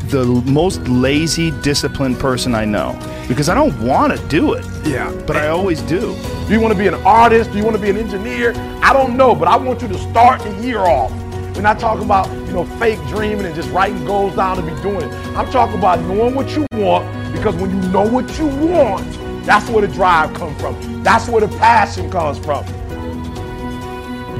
the 0.09 0.25
most 0.45 0.79
lazy, 0.87 1.51
disciplined 1.61 2.19
person 2.19 2.55
I 2.55 2.65
know 2.65 2.97
because 3.27 3.49
I 3.49 3.55
don't 3.55 3.77
want 3.81 4.17
to 4.17 4.27
do 4.27 4.53
it. 4.53 4.65
Yeah. 4.85 5.11
But 5.25 5.35
I 5.37 5.47
always 5.47 5.81
do. 5.81 6.15
Do 6.47 6.53
you 6.53 6.61
want 6.61 6.73
to 6.73 6.77
be 6.77 6.87
an 6.87 6.93
artist? 7.05 7.51
Do 7.51 7.57
you 7.57 7.63
want 7.63 7.75
to 7.75 7.81
be 7.81 7.89
an 7.89 7.97
engineer? 7.97 8.53
I 8.81 8.93
don't 8.93 9.17
know, 9.17 9.35
but 9.35 9.47
I 9.47 9.57
want 9.57 9.81
you 9.81 9.87
to 9.87 9.97
start 9.97 10.41
the 10.41 10.53
year 10.61 10.79
off. 10.79 11.11
We're 11.55 11.61
not 11.61 11.79
talking 11.79 12.03
about, 12.03 12.29
you 12.47 12.53
know, 12.53 12.65
fake 12.77 12.99
dreaming 13.07 13.45
and 13.45 13.55
just 13.55 13.69
writing 13.71 14.03
goals 14.05 14.35
down 14.35 14.57
to 14.57 14.61
be 14.61 14.79
doing 14.81 15.01
it. 15.01 15.13
I'm 15.37 15.49
talking 15.51 15.77
about 15.77 15.99
knowing 16.01 16.35
what 16.35 16.55
you 16.55 16.65
want 16.73 17.33
because 17.33 17.55
when 17.55 17.71
you 17.71 17.89
know 17.89 18.07
what 18.07 18.37
you 18.37 18.47
want, 18.47 19.05
that's 19.45 19.69
where 19.69 19.85
the 19.85 19.93
drive 19.93 20.33
comes 20.33 20.59
from. 20.59 21.03
That's 21.03 21.27
where 21.29 21.41
the 21.41 21.57
passion 21.57 22.09
comes 22.09 22.39
from. 22.39 22.65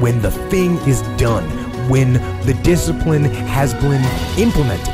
When 0.02 0.22
the 0.22 0.32
thing 0.32 0.78
is 0.88 1.02
done, 1.18 1.48
when 1.90 2.14
the 2.46 2.60
discipline 2.64 3.24
has 3.24 3.74
been 3.76 4.04
implemented, 4.38 4.94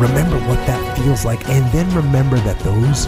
Remember 0.00 0.38
what 0.48 0.56
that 0.66 0.96
feels 0.96 1.26
like, 1.26 1.46
and 1.50 1.70
then 1.72 1.86
remember 1.94 2.38
that 2.38 2.58
those 2.60 3.06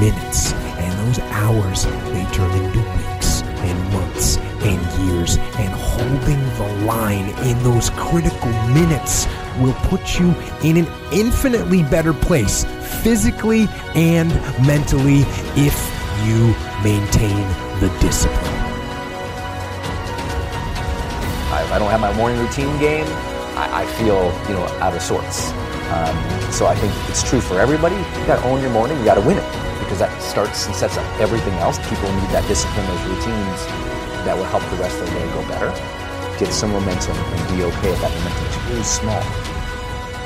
minutes 0.00 0.54
and 0.80 1.06
those 1.06 1.18
hours 1.32 1.84
they 1.84 2.24
turn 2.32 2.50
into 2.52 2.78
weeks 2.78 3.42
and 3.42 3.92
months 3.92 4.38
and 4.64 4.80
years, 5.06 5.36
and 5.36 5.70
holding 5.74 6.40
the 6.56 6.86
line 6.86 7.28
in 7.46 7.62
those 7.62 7.90
critical 7.90 8.50
minutes 8.72 9.26
will 9.60 9.74
put 9.90 10.18
you 10.18 10.34
in 10.62 10.78
an 10.78 10.86
infinitely 11.12 11.82
better 11.82 12.14
place, 12.14 12.64
physically 13.02 13.66
and 13.94 14.28
mentally, 14.66 15.22
if 15.56 15.74
you 16.24 16.54
maintain 16.82 17.42
the 17.80 17.88
discipline. 18.00 18.40
I, 21.50 21.68
I 21.72 21.78
don't 21.78 21.90
have 21.90 22.00
my 22.00 22.12
morning 22.14 22.38
routine 22.38 22.78
game. 22.78 23.06
I, 23.56 23.82
I 23.82 23.86
feel, 23.98 24.32
you 24.48 24.54
know, 24.54 24.66
out 24.80 24.94
of 24.94 25.02
sorts. 25.02 25.50
Um, 25.92 26.16
so 26.50 26.66
I 26.66 26.74
think 26.74 26.92
it's 27.08 27.22
true 27.22 27.40
for 27.40 27.60
everybody. 27.60 27.96
You 27.96 28.26
got 28.26 28.40
to 28.40 28.46
own 28.46 28.60
your 28.60 28.70
morning. 28.70 28.98
You 28.98 29.04
got 29.04 29.14
to 29.14 29.26
win 29.26 29.38
it 29.38 29.48
because 29.78 29.98
that 29.98 30.10
starts 30.22 30.66
and 30.66 30.74
sets 30.74 30.96
up 30.96 31.04
everything 31.20 31.54
else. 31.54 31.78
People 31.88 32.10
need 32.14 32.30
that 32.30 32.46
discipline, 32.48 32.86
those 32.86 33.04
routines 33.06 33.60
that 34.24 34.36
will 34.36 34.44
help 34.44 34.62
the 34.70 34.76
rest 34.76 34.98
of 35.00 35.06
the 35.06 35.14
day 35.14 35.26
go 35.34 35.46
better. 35.48 35.70
Get 36.38 36.52
some 36.52 36.72
momentum 36.72 37.16
and 37.16 37.56
be 37.56 37.62
okay 37.64 37.92
if 37.92 38.00
that 38.00 38.10
momentum 38.10 38.46
is 38.46 38.56
really 38.70 38.82
small 38.82 39.53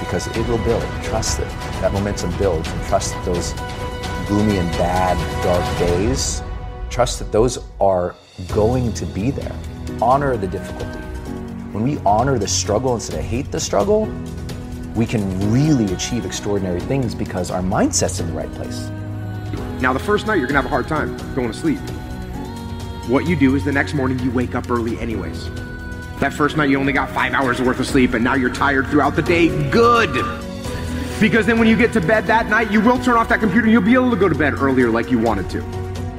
because 0.00 0.26
it 0.28 0.46
will 0.48 0.58
build. 0.58 0.82
Trust 1.02 1.40
it. 1.40 1.48
That 1.80 1.92
momentum 1.92 2.36
builds 2.38 2.68
and 2.68 2.84
trust 2.86 3.14
that 3.14 3.24
those 3.24 3.52
gloomy 4.28 4.58
and 4.58 4.70
bad, 4.72 5.16
dark 5.42 5.78
days, 5.78 6.42
trust 6.90 7.18
that 7.18 7.32
those 7.32 7.58
are 7.80 8.14
going 8.54 8.92
to 8.94 9.06
be 9.06 9.30
there. 9.30 9.54
Honor 10.00 10.36
the 10.36 10.46
difficulty. 10.46 10.98
When 11.72 11.82
we 11.82 11.98
honor 11.98 12.38
the 12.38 12.48
struggle 12.48 12.94
instead 12.94 13.18
of 13.18 13.24
hate 13.24 13.50
the 13.50 13.60
struggle, 13.60 14.06
we 14.94 15.06
can 15.06 15.52
really 15.52 15.92
achieve 15.92 16.24
extraordinary 16.24 16.80
things 16.80 17.14
because 17.14 17.50
our 17.50 17.62
mindset's 17.62 18.20
in 18.20 18.26
the 18.26 18.32
right 18.32 18.52
place. 18.54 18.88
Now, 19.80 19.92
the 19.92 19.98
first 20.00 20.26
night, 20.26 20.38
you're 20.38 20.48
going 20.48 20.56
to 20.56 20.62
have 20.62 20.66
a 20.66 20.68
hard 20.68 20.88
time 20.88 21.16
going 21.34 21.52
to 21.52 21.56
sleep. 21.56 21.78
what 23.08 23.26
you 23.26 23.36
do 23.36 23.54
is 23.54 23.64
the 23.64 23.72
next 23.72 23.94
morning 23.94 24.18
you 24.18 24.30
wake 24.30 24.54
up 24.54 24.70
early 24.70 24.98
anyways. 24.98 25.48
That 26.20 26.32
first 26.32 26.56
night 26.56 26.68
you 26.68 26.80
only 26.80 26.92
got 26.92 27.10
five 27.10 27.32
hours 27.32 27.62
worth 27.62 27.78
of 27.78 27.86
sleep 27.86 28.14
and 28.14 28.24
now 28.24 28.34
you're 28.34 28.52
tired 28.52 28.88
throughout 28.88 29.14
the 29.14 29.22
day. 29.22 29.48
Good. 29.70 30.10
Because 31.20 31.46
then 31.46 31.58
when 31.58 31.68
you 31.68 31.76
get 31.76 31.92
to 31.92 32.00
bed 32.00 32.26
that 32.26 32.48
night, 32.48 32.70
you 32.72 32.80
will 32.80 32.98
turn 32.98 33.16
off 33.16 33.28
that 33.28 33.40
computer 33.40 33.68
you'll 33.68 33.82
be 33.82 33.94
able 33.94 34.10
to 34.10 34.16
go 34.16 34.28
to 34.28 34.34
bed 34.34 34.54
earlier 34.54 34.90
like 34.90 35.10
you 35.10 35.18
wanted 35.18 35.48
to. 35.50 35.58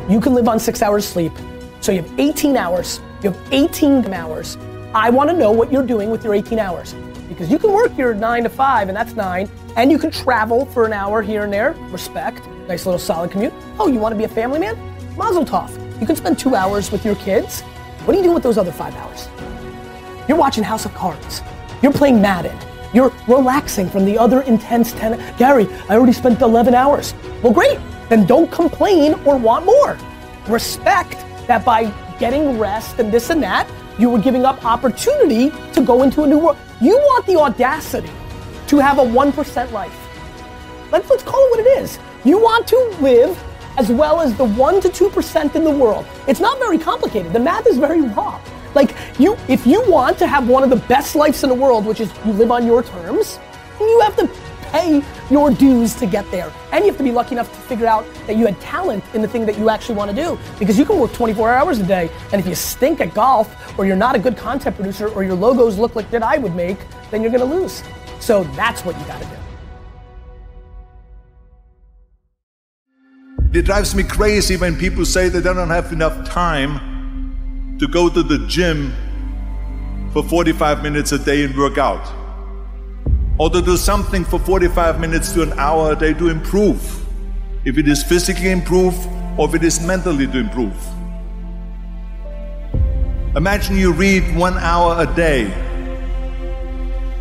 You 0.09 0.21
can 0.21 0.33
live 0.33 0.47
on 0.47 0.59
six 0.59 0.81
hours 0.81 1.05
sleep. 1.05 1.33
So 1.81 1.91
you 1.91 2.01
have 2.01 2.19
18 2.19 2.55
hours. 2.55 3.01
You 3.23 3.31
have 3.31 3.53
18 3.53 4.13
hours. 4.13 4.57
I 4.93 5.09
want 5.09 5.29
to 5.29 5.35
know 5.35 5.51
what 5.51 5.71
you're 5.71 5.85
doing 5.85 6.09
with 6.09 6.23
your 6.23 6.33
18 6.33 6.59
hours. 6.59 6.95
Because 7.27 7.51
you 7.51 7.59
can 7.59 7.71
work 7.71 7.95
your 7.97 8.13
nine 8.13 8.43
to 8.43 8.49
five, 8.49 8.87
and 8.87 8.97
that's 8.97 9.13
nine, 9.13 9.49
and 9.75 9.91
you 9.91 9.99
can 9.99 10.11
travel 10.11 10.65
for 10.65 10.85
an 10.85 10.93
hour 10.93 11.21
here 11.21 11.43
and 11.43 11.53
there. 11.53 11.73
Respect. 11.91 12.45
Nice 12.67 12.85
little 12.85 12.99
solid 12.99 13.31
commute. 13.31 13.53
Oh, 13.79 13.87
you 13.87 13.99
want 13.99 14.13
to 14.13 14.17
be 14.17 14.23
a 14.23 14.29
family 14.29 14.59
man? 14.59 14.77
Mazel 15.15 15.45
tov. 15.45 15.69
You 16.01 16.07
can 16.07 16.15
spend 16.15 16.39
two 16.39 16.55
hours 16.55 16.91
with 16.91 17.05
your 17.05 17.15
kids. 17.15 17.61
What 18.05 18.13
do 18.13 18.17
you 18.17 18.23
do 18.23 18.33
with 18.33 18.43
those 18.43 18.57
other 18.57 18.71
five 18.71 18.95
hours? 18.95 19.27
You're 20.29 20.37
watching 20.37 20.63
House 20.63 20.85
of 20.85 20.93
Cards. 20.93 21.41
You're 21.81 21.91
playing 21.91 22.21
Madden. 22.21 22.55
You're 22.93 23.11
relaxing 23.27 23.89
from 23.89 24.05
the 24.05 24.15
other 24.15 24.41
intense 24.41 24.91
10. 24.91 25.37
Gary, 25.37 25.67
I 25.89 25.95
already 25.95 26.13
spent 26.13 26.39
11 26.43 26.75
hours. 26.75 27.15
Well, 27.41 27.51
great. 27.51 27.79
Then 28.09 28.27
don't 28.27 28.51
complain 28.51 29.15
or 29.25 29.37
want 29.37 29.65
more. 29.65 29.97
Respect 30.47 31.13
that 31.47 31.65
by 31.65 31.91
getting 32.19 32.59
rest 32.59 32.99
and 32.99 33.11
this 33.11 33.31
and 33.31 33.41
that, 33.41 33.67
you 33.97 34.11
were 34.11 34.19
giving 34.19 34.45
up 34.45 34.63
opportunity 34.63 35.49
to 35.73 35.81
go 35.83 36.03
into 36.03 36.21
a 36.21 36.27
new 36.27 36.37
world. 36.37 36.57
You 36.79 36.97
want 36.97 37.25
the 37.25 37.35
audacity 37.35 38.11
to 38.67 38.77
have 38.77 38.99
a 38.99 39.03
1% 39.03 39.71
life. 39.71 39.97
Let's, 40.91 41.09
let's 41.09 41.23
call 41.23 41.43
it 41.47 41.49
what 41.49 41.59
it 41.61 41.81
is. 41.81 41.97
You 42.23 42.37
want 42.37 42.67
to 42.67 42.77
live 43.01 43.43
as 43.79 43.89
well 43.89 44.21
as 44.21 44.37
the 44.37 44.45
1 44.45 44.81
to 44.81 44.89
2% 44.89 45.55
in 45.55 45.63
the 45.63 45.71
world. 45.71 46.05
It's 46.27 46.39
not 46.39 46.59
very 46.59 46.77
complicated. 46.77 47.33
The 47.33 47.39
math 47.39 47.65
is 47.65 47.79
very 47.79 48.01
raw. 48.01 48.39
Like 48.75 48.95
you 49.19 49.37
if 49.47 49.65
you 49.65 49.83
want 49.89 50.17
to 50.19 50.27
have 50.27 50.47
one 50.47 50.63
of 50.63 50.69
the 50.69 50.87
best 50.87 51.15
lives 51.15 51.43
in 51.43 51.49
the 51.49 51.55
world, 51.55 51.85
which 51.85 51.99
is 51.99 52.11
you 52.25 52.33
live 52.33 52.51
on 52.51 52.65
your 52.65 52.83
terms, 52.83 53.39
you 53.79 53.99
have 54.01 54.15
to 54.17 54.29
pay 54.71 55.03
your 55.29 55.51
dues 55.51 55.95
to 55.95 56.05
get 56.05 56.29
there. 56.31 56.51
And 56.71 56.83
you 56.83 56.91
have 56.91 56.97
to 56.97 57.03
be 57.03 57.11
lucky 57.11 57.33
enough 57.33 57.51
to 57.51 57.59
figure 57.61 57.87
out 57.87 58.05
that 58.27 58.37
you 58.37 58.45
had 58.45 58.59
talent 58.61 59.03
in 59.13 59.21
the 59.21 59.27
thing 59.27 59.45
that 59.45 59.57
you 59.57 59.69
actually 59.69 59.95
want 59.95 60.11
to 60.11 60.15
do. 60.15 60.37
Because 60.59 60.77
you 60.77 60.85
can 60.85 60.99
work 60.99 61.11
24 61.13 61.51
hours 61.51 61.79
a 61.79 61.83
day, 61.83 62.09
and 62.31 62.39
if 62.39 62.47
you 62.47 62.55
stink 62.55 63.01
at 63.01 63.13
golf, 63.13 63.77
or 63.77 63.85
you're 63.85 63.95
not 63.95 64.15
a 64.15 64.19
good 64.19 64.37
content 64.37 64.75
producer, 64.75 65.07
or 65.09 65.23
your 65.23 65.35
logos 65.35 65.77
look 65.77 65.95
like 65.95 66.09
that 66.11 66.23
I 66.23 66.37
would 66.37 66.55
make, 66.55 66.77
then 67.11 67.21
you're 67.21 67.31
gonna 67.31 67.45
lose. 67.45 67.83
So 68.19 68.43
that's 68.55 68.85
what 68.85 68.97
you 68.99 69.05
gotta 69.05 69.25
do. 69.25 69.31
It 73.51 73.65
drives 73.65 73.95
me 73.95 74.03
crazy 74.03 74.57
when 74.57 74.77
people 74.77 75.05
say 75.05 75.27
they 75.27 75.41
don't 75.41 75.69
have 75.69 75.91
enough 75.91 76.29
time 76.29 76.88
to 77.79 77.87
go 77.87 78.09
to 78.09 78.21
the 78.21 78.39
gym 78.47 78.93
for 80.11 80.21
45 80.21 80.83
minutes 80.83 81.13
a 81.13 81.17
day 81.17 81.45
and 81.45 81.55
work 81.55 81.77
out. 81.77 82.05
Or 83.37 83.49
to 83.49 83.61
do 83.61 83.77
something 83.77 84.25
for 84.25 84.37
45 84.37 84.99
minutes 84.99 85.31
to 85.31 85.43
an 85.43 85.53
hour 85.53 85.93
a 85.93 85.95
day 85.95 86.13
to 86.15 86.27
improve. 86.27 87.05
If 87.63 87.77
it 87.77 87.87
is 87.87 88.03
physically 88.03 88.51
improve 88.51 88.95
or 89.39 89.47
if 89.47 89.55
it 89.55 89.63
is 89.63 89.79
mentally 89.79 90.27
to 90.27 90.39
improve. 90.39 90.75
Imagine 93.37 93.77
you 93.77 93.93
read 93.93 94.35
one 94.35 94.57
hour 94.57 95.01
a 95.01 95.15
day 95.15 95.45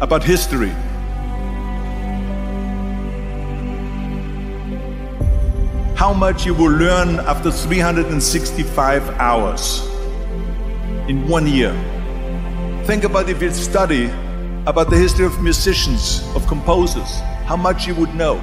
about 0.00 0.24
history. 0.24 0.74
How 5.94 6.12
much 6.12 6.44
you 6.46 6.54
will 6.54 6.72
learn 6.72 7.20
after 7.20 7.52
365 7.52 9.08
hours 9.20 9.87
in 11.08 11.26
one 11.26 11.46
year. 11.46 11.72
Think 12.84 13.04
about 13.04 13.28
if 13.28 13.42
you 13.42 13.50
study 13.50 14.10
about 14.66 14.90
the 14.90 14.96
history 14.96 15.24
of 15.24 15.42
musicians, 15.42 16.22
of 16.36 16.46
composers, 16.46 17.20
how 17.46 17.56
much 17.56 17.86
you 17.86 17.94
would 17.94 18.14
know. 18.14 18.36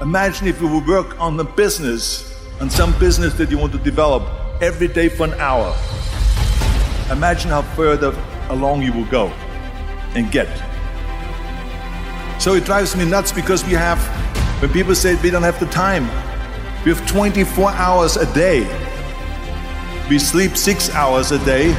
Imagine 0.00 0.46
if 0.46 0.60
you 0.60 0.68
would 0.68 0.86
work 0.86 1.20
on 1.20 1.38
a 1.40 1.44
business, 1.44 2.46
on 2.60 2.70
some 2.70 2.96
business 3.00 3.34
that 3.34 3.50
you 3.50 3.58
want 3.58 3.72
to 3.72 3.78
develop 3.78 4.22
every 4.62 4.86
day 4.86 5.08
for 5.08 5.24
an 5.24 5.34
hour. 5.34 5.76
Imagine 7.10 7.50
how 7.50 7.62
further 7.62 8.14
along 8.50 8.82
you 8.82 8.92
will 8.92 9.06
go 9.06 9.26
and 10.14 10.30
get. 10.30 10.48
So 12.40 12.54
it 12.54 12.64
drives 12.64 12.94
me 12.94 13.04
nuts 13.04 13.32
because 13.32 13.64
we 13.64 13.72
have, 13.72 13.98
when 14.62 14.72
people 14.72 14.94
say 14.94 15.20
we 15.22 15.30
don't 15.30 15.42
have 15.42 15.58
the 15.58 15.66
time, 15.66 16.04
we 16.84 16.92
have 16.94 17.04
24 17.08 17.70
hours 17.70 18.16
a 18.16 18.32
day. 18.32 18.85
We 20.08 20.20
sleep 20.20 20.56
six 20.56 20.88
hours 20.90 21.32
a 21.32 21.44
day, 21.44 21.72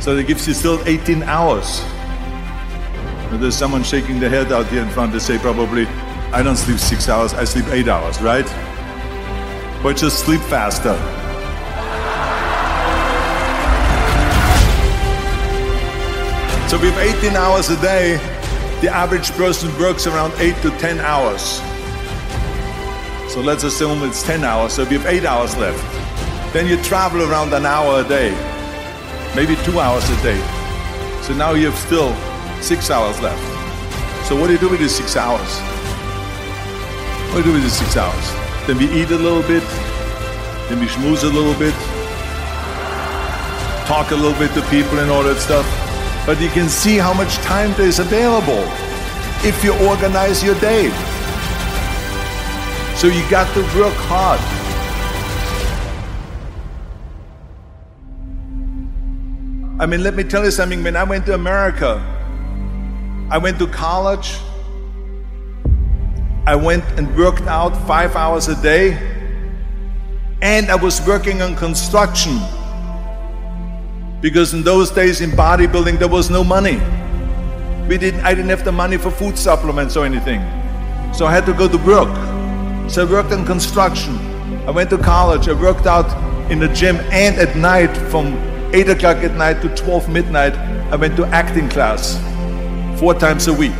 so 0.00 0.16
that 0.16 0.24
gives 0.26 0.48
you 0.48 0.54
still 0.54 0.82
18 0.86 1.22
hours. 1.24 1.82
Now, 3.30 3.36
there's 3.36 3.54
someone 3.54 3.82
shaking 3.82 4.20
their 4.20 4.30
head 4.30 4.50
out 4.50 4.66
here 4.68 4.82
in 4.82 4.88
front 4.88 5.12
to 5.12 5.20
say 5.20 5.36
probably, 5.36 5.84
I 6.32 6.42
don't 6.42 6.56
sleep 6.56 6.78
six 6.78 7.10
hours, 7.10 7.34
I 7.34 7.44
sleep 7.44 7.66
eight 7.68 7.88
hours, 7.88 8.22
right? 8.22 8.46
But 9.82 9.98
just 9.98 10.24
sleep 10.24 10.40
faster. 10.42 10.94
So 16.70 16.80
we 16.80 16.90
have 16.90 17.16
18 17.22 17.36
hours 17.36 17.68
a 17.68 17.78
day. 17.82 18.16
The 18.80 18.88
average 18.88 19.30
person 19.32 19.70
works 19.78 20.06
around 20.06 20.32
8 20.38 20.56
to 20.62 20.70
10 20.78 21.00
hours. 21.00 21.60
So 23.30 23.42
let's 23.42 23.64
assume 23.64 24.02
it's 24.04 24.22
10 24.22 24.42
hours, 24.42 24.72
so 24.72 24.84
we 24.84 24.96
have 24.96 25.04
8 25.04 25.26
hours 25.26 25.54
left. 25.58 26.13
Then 26.54 26.66
you 26.66 26.82
travel 26.82 27.20
around 27.20 27.52
an 27.52 27.66
hour 27.66 28.00
a 28.00 28.08
day, 28.08 28.30
maybe 29.36 29.56
2 29.66 29.78
hours 29.78 30.08
a 30.08 30.22
day. 30.22 30.40
So 31.20 31.34
now 31.34 31.52
you 31.52 31.70
have 31.70 31.78
still 31.78 32.14
6 32.62 32.90
hours 32.90 33.20
left. 33.20 33.44
So 34.26 34.34
what 34.40 34.46
do 34.46 34.54
you 34.54 34.58
do 34.58 34.70
with 34.70 34.80
these 34.80 34.94
6 34.94 35.16
hours? 35.16 35.50
What 37.28 37.42
do 37.42 37.50
you 37.50 37.50
do 37.50 37.52
with 37.52 37.64
these 37.64 37.76
6 37.76 37.96
hours? 37.98 38.26
Then 38.66 38.78
we 38.78 38.86
eat 38.98 39.10
a 39.10 39.18
little 39.18 39.42
bit, 39.42 39.66
then 40.70 40.80
we 40.80 40.86
schmooze 40.86 41.24
a 41.24 41.34
little 41.38 41.58
bit, 41.58 41.74
talk 43.86 44.12
a 44.12 44.16
little 44.16 44.38
bit 44.38 44.54
to 44.54 44.62
people 44.70 44.98
and 45.00 45.10
all 45.10 45.24
that 45.24 45.36
stuff 45.36 45.84
but 46.26 46.40
you 46.40 46.48
can 46.48 46.70
see 46.70 46.96
how 46.96 47.12
much 47.12 47.34
time 47.44 47.72
there 47.74 47.86
is 47.86 47.98
available 47.98 48.64
if 49.44 49.62
you 49.62 49.74
organize 49.86 50.42
your 50.42 50.58
day. 50.58 50.88
So 52.96 53.08
you 53.08 53.22
got 53.28 53.52
to 53.52 53.60
work 53.78 53.92
hard. 54.08 54.40
I 59.84 59.86
mean, 59.86 60.02
let 60.02 60.14
me 60.14 60.24
tell 60.24 60.42
you 60.42 60.50
something. 60.50 60.82
When 60.82 60.96
I 60.96 61.04
went 61.04 61.26
to 61.26 61.34
America, 61.34 62.00
I 63.30 63.36
went 63.36 63.58
to 63.58 63.66
college. 63.66 64.38
I 66.46 66.56
went 66.56 66.82
and 66.96 67.14
worked 67.14 67.42
out 67.42 67.76
five 67.86 68.16
hours 68.16 68.48
a 68.48 68.54
day. 68.62 68.92
And 70.40 70.70
I 70.70 70.74
was 70.74 71.06
working 71.06 71.42
on 71.42 71.54
construction 71.54 72.38
because 74.22 74.54
in 74.54 74.62
those 74.62 74.90
days 74.90 75.20
in 75.20 75.32
bodybuilding 75.32 75.98
there 75.98 76.08
was 76.08 76.30
no 76.30 76.42
money. 76.42 76.80
We 77.86 77.98
didn't, 77.98 78.20
I 78.20 78.32
didn't 78.32 78.48
have 78.48 78.64
the 78.64 78.72
money 78.72 78.96
for 78.96 79.10
food 79.10 79.36
supplements 79.36 79.98
or 79.98 80.06
anything. 80.06 80.40
So 81.12 81.26
I 81.26 81.30
had 81.30 81.44
to 81.44 81.52
go 81.52 81.68
to 81.68 81.76
work. 81.84 82.08
So 82.90 83.06
I 83.06 83.10
worked 83.10 83.32
on 83.32 83.44
construction. 83.44 84.16
I 84.66 84.70
went 84.70 84.88
to 84.88 84.96
college. 84.96 85.46
I 85.46 85.52
worked 85.52 85.84
out 85.84 86.08
in 86.50 86.58
the 86.58 86.68
gym 86.68 86.96
and 87.12 87.36
at 87.36 87.54
night 87.54 87.94
from 88.10 88.53
8 88.74 88.88
o'clock 88.88 89.18
at 89.18 89.36
night 89.36 89.62
to 89.62 89.72
12 89.76 90.08
midnight, 90.08 90.52
I 90.90 90.96
went 90.96 91.14
to 91.18 91.26
acting 91.26 91.68
class 91.68 92.18
four 92.98 93.14
times 93.14 93.46
a 93.46 93.54
week. 93.54 93.70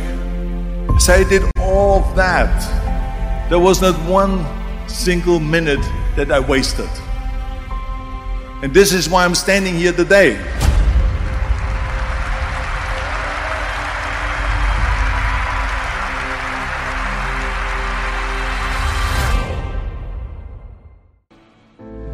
So 1.01 1.11
I 1.11 1.25
did 1.27 1.43
all 1.59 1.99
of 1.99 2.15
that. 2.15 3.49
There 3.49 3.59
was 3.59 3.81
not 3.81 3.95
one 4.09 4.45
single 4.87 5.41
minute 5.41 5.81
that 6.15 6.31
I 6.31 6.39
wasted. 6.39 6.89
And 8.63 8.73
this 8.73 8.93
is 8.93 9.09
why 9.09 9.25
I'm 9.25 9.35
standing 9.35 9.75
here 9.75 9.91
today. 9.91 10.39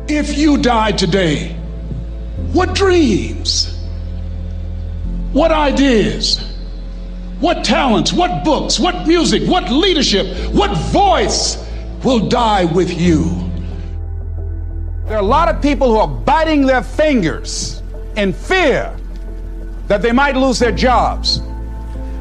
If 0.07 0.35
you 0.35 0.57
died 0.57 0.97
today, 0.97 1.60
what 2.53 2.75
dreams, 2.75 3.77
what 5.31 5.51
ideas, 5.51 6.39
what 7.39 7.63
talents, 7.63 8.11
what 8.11 8.43
books, 8.43 8.79
what 8.79 9.07
music, 9.07 9.47
what 9.49 9.69
leadership, 9.71 10.53
what 10.53 10.75
voice 10.91 11.57
will 12.03 12.27
die 12.27 12.65
with 12.65 12.91
you? 12.99 13.23
There 15.05 15.17
are 15.17 15.23
a 15.23 15.25
lot 15.25 15.47
of 15.47 15.61
people 15.61 15.91
who 15.91 15.97
are 15.97 16.07
biting 16.07 16.65
their 16.65 16.83
fingers 16.83 17.81
in 18.15 18.33
fear 18.33 18.95
that 19.87 20.01
they 20.01 20.11
might 20.11 20.35
lose 20.35 20.59
their 20.59 20.71
jobs. 20.71 21.39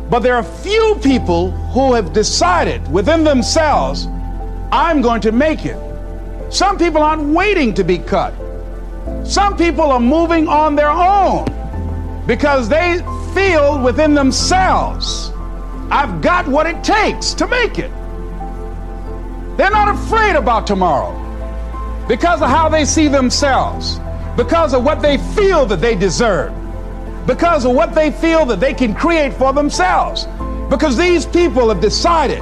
But 0.09 0.21
there 0.21 0.35
are 0.35 0.43
few 0.43 0.99
people 1.03 1.51
who 1.73 1.93
have 1.95 2.12
decided 2.12 2.90
within 2.90 3.23
themselves, 3.23 4.07
I'm 4.73 5.03
going 5.03 5.21
to 5.23 5.33
make 5.33 5.64
it. 5.64 5.79
Some 6.53 6.79
people 6.79 7.03
aren't 7.03 7.23
waiting 7.23 7.75
to 7.75 7.85
be 7.85 7.99
cut. 7.99 8.35
Some 9.25 9.57
people 9.57 9.92
are 9.92 10.01
moving 10.01 10.49
on 10.49 10.75
their 10.77 10.90
own 10.90 11.46
because 12.27 12.68
they 12.68 12.99
feel 13.35 13.81
within 13.83 14.14
themselves, 14.14 15.33
I've 15.90 16.20
got 16.20 16.46
what 16.49 16.66
it 16.66 16.83
takes 16.83 17.35
to 17.35 17.46
make 17.46 17.79
it. 17.79 17.90
They're 19.57 19.70
not 19.70 19.94
afraid 19.94 20.37
about 20.37 20.66
tomorrow 20.66 21.16
because 22.09 22.42
of 22.42 22.49
how 22.49 22.68
they 22.68 22.85
see 22.85 23.09
themselves, 23.09 24.01
because 24.37 24.75
of 24.75 24.85
what 24.85 25.03
they 25.03 25.18
feel 25.35 25.66
that 25.66 25.81
they 25.81 25.94
deserve, 25.94 26.53
because 27.27 27.64
of 27.64 27.73
what 27.73 27.94
they 27.94 28.11
feel 28.11 28.44
that 28.46 28.59
they 28.59 28.75
can 28.75 28.94
create 28.94 29.33
for 29.35 29.53
themselves. 29.53 30.27
Because 30.70 30.96
these 30.96 31.27
people 31.27 31.68
have 31.68 31.81
decided, 31.81 32.40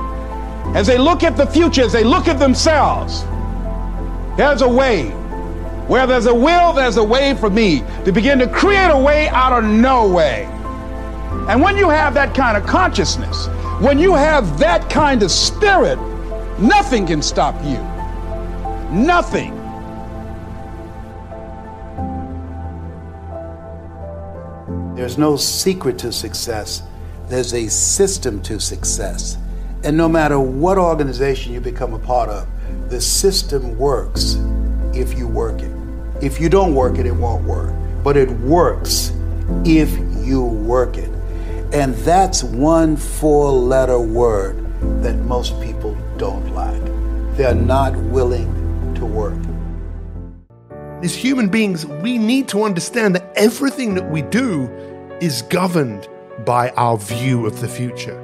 as 0.74 0.87
they 0.87 0.98
look 0.98 1.22
at 1.22 1.37
the 1.37 1.46
future, 1.46 1.83
as 1.83 1.92
they 1.92 2.04
look 2.04 2.28
at 2.28 2.38
themselves, 2.38 3.24
there's 4.37 4.62
a 4.62 4.68
way. 4.68 5.11
Where 5.88 6.07
there's 6.07 6.27
a 6.27 6.35
will, 6.35 6.74
there's 6.74 6.98
a 6.98 7.03
way 7.03 7.35
for 7.35 7.48
me 7.48 7.83
to 8.05 8.12
begin 8.12 8.38
to 8.40 8.46
create 8.46 8.90
a 8.90 8.98
way 8.98 9.29
out 9.31 9.53
of 9.53 9.64
no 9.64 10.07
way. 10.07 10.44
And 11.48 11.62
when 11.62 11.79
you 11.79 11.88
have 11.88 12.12
that 12.12 12.35
kind 12.35 12.59
of 12.59 12.66
consciousness, 12.66 13.46
when 13.81 13.98
you 13.98 14.14
have 14.14 14.59
that 14.59 14.90
kind 14.90 15.22
of 15.22 15.31
spirit, 15.31 15.98
nothing 16.59 17.07
can 17.07 17.22
stop 17.22 17.55
you. 17.64 17.79
Nothing. 18.94 19.55
There's 24.94 25.16
no 25.16 25.37
secret 25.37 25.98
to 26.01 26.12
success. 26.12 26.83
There's 27.29 27.55
a 27.55 27.66
system 27.68 28.42
to 28.42 28.61
success. 28.61 29.38
And 29.85 29.96
no 29.96 30.07
matter 30.07 30.38
what 30.38 30.77
organization 30.77 31.55
you 31.55 31.61
become 31.62 31.94
a 31.94 31.98
part 31.98 32.29
of, 32.29 32.46
the 32.90 33.01
system 33.01 33.79
works 33.79 34.37
if 34.92 35.16
you 35.16 35.27
work 35.27 35.62
it. 35.62 35.77
If 36.20 36.40
you 36.40 36.48
don't 36.48 36.74
work 36.74 36.98
it, 36.98 37.07
it 37.07 37.14
won't 37.14 37.44
work. 37.44 37.72
But 38.02 38.16
it 38.16 38.31
works 38.40 39.12
if 39.64 39.90
you 40.26 40.42
work 40.42 40.96
it. 40.96 41.11
And 41.72 41.94
that's 41.96 42.42
one 42.42 42.96
four 42.96 43.52
letter 43.52 44.00
word 44.00 44.57
that 45.02 45.16
most 45.16 45.61
people 45.61 45.96
don't 46.16 46.54
like. 46.54 46.83
They're 47.37 47.54
not 47.54 47.96
willing 47.96 48.94
to 48.96 49.07
work. 49.07 49.38
As 51.04 51.14
human 51.14 51.48
beings, 51.48 51.87
we 51.87 52.18
need 52.18 52.48
to 52.48 52.64
understand 52.64 53.14
that 53.14 53.33
everything 53.37 53.94
that 53.94 54.11
we 54.11 54.22
do 54.22 54.68
is 55.20 55.42
governed 55.42 56.09
by 56.44 56.70
our 56.70 56.98
view 56.98 57.46
of 57.46 57.61
the 57.61 57.68
future. 57.68 58.18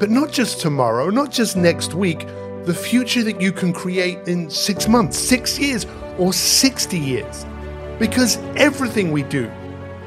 But 0.00 0.08
not 0.08 0.32
just 0.32 0.60
tomorrow, 0.60 1.10
not 1.10 1.30
just 1.30 1.56
next 1.56 1.92
week, 1.92 2.26
the 2.64 2.74
future 2.74 3.22
that 3.22 3.42
you 3.42 3.52
can 3.52 3.74
create 3.74 4.26
in 4.26 4.48
six 4.48 4.88
months, 4.88 5.18
six 5.18 5.58
years, 5.58 5.84
or 6.18 6.32
60 6.32 6.98
years. 6.98 7.46
Because 7.98 8.38
everything 8.56 9.12
we 9.12 9.22
do 9.22 9.50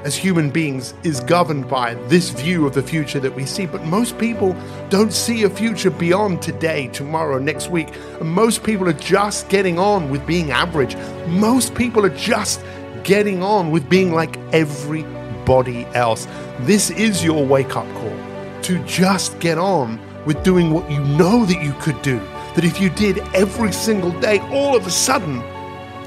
as 0.04 0.16
human 0.16 0.50
beings 0.50 0.94
is 1.04 1.20
governed 1.22 1.68
by 1.68 1.94
this 2.08 2.30
view 2.30 2.66
of 2.66 2.74
the 2.74 2.82
future 2.82 3.20
that 3.20 3.36
we 3.36 3.46
see. 3.46 3.66
But 3.66 3.84
most 3.86 4.18
people 4.18 4.56
don't 4.90 5.12
see 5.12 5.44
a 5.44 5.50
future 5.50 5.90
beyond 5.90 6.42
today, 6.42 6.88
tomorrow, 6.88 7.40
next 7.40 7.70
week. 7.70 7.90
And 8.20 8.30
most 8.30 8.64
people 8.64 8.88
are 8.88 8.94
just 8.94 9.50
getting 9.50 9.80
on 9.80 10.10
with 10.10 10.26
being 10.26 10.52
average. 10.52 10.96
Most 11.28 11.76
people 11.76 12.06
are 12.06 12.18
just 12.18 12.64
getting 13.04 13.44
on 13.44 13.72
with 13.72 13.90
being 13.90 14.14
like 14.14 14.38
everybody 14.54 15.86
else. 15.88 16.28
This 16.62 16.90
is 16.90 17.24
your 17.24 17.46
wake 17.46 17.76
up 17.76 17.92
call 17.96 18.18
to 18.64 18.84
just 18.86 19.40
get 19.40 19.58
on 19.58 20.00
with 20.26 20.44
doing 20.44 20.72
what 20.72 20.90
you 20.92 21.00
know 21.00 21.46
that 21.46 21.64
you 21.64 21.74
could 21.80 22.02
do. 22.02 22.20
That 22.56 22.64
if 22.64 22.82
you 22.82 22.90
did 22.90 23.20
every 23.34 23.72
single 23.72 24.12
day, 24.20 24.40
all 24.52 24.76
of 24.76 24.88
a 24.88 24.92
sudden, 24.92 25.42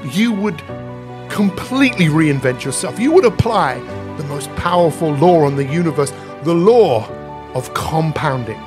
you 0.03 0.31
would 0.33 0.57
completely 1.29 2.05
reinvent 2.05 2.63
yourself. 2.63 2.99
You 2.99 3.11
would 3.11 3.25
apply 3.25 3.79
the 4.17 4.23
most 4.25 4.53
powerful 4.55 5.13
law 5.13 5.45
on 5.45 5.55
the 5.55 5.65
universe, 5.65 6.11
the 6.43 6.53
law 6.53 7.07
of 7.53 7.73
compounding. 7.73 8.59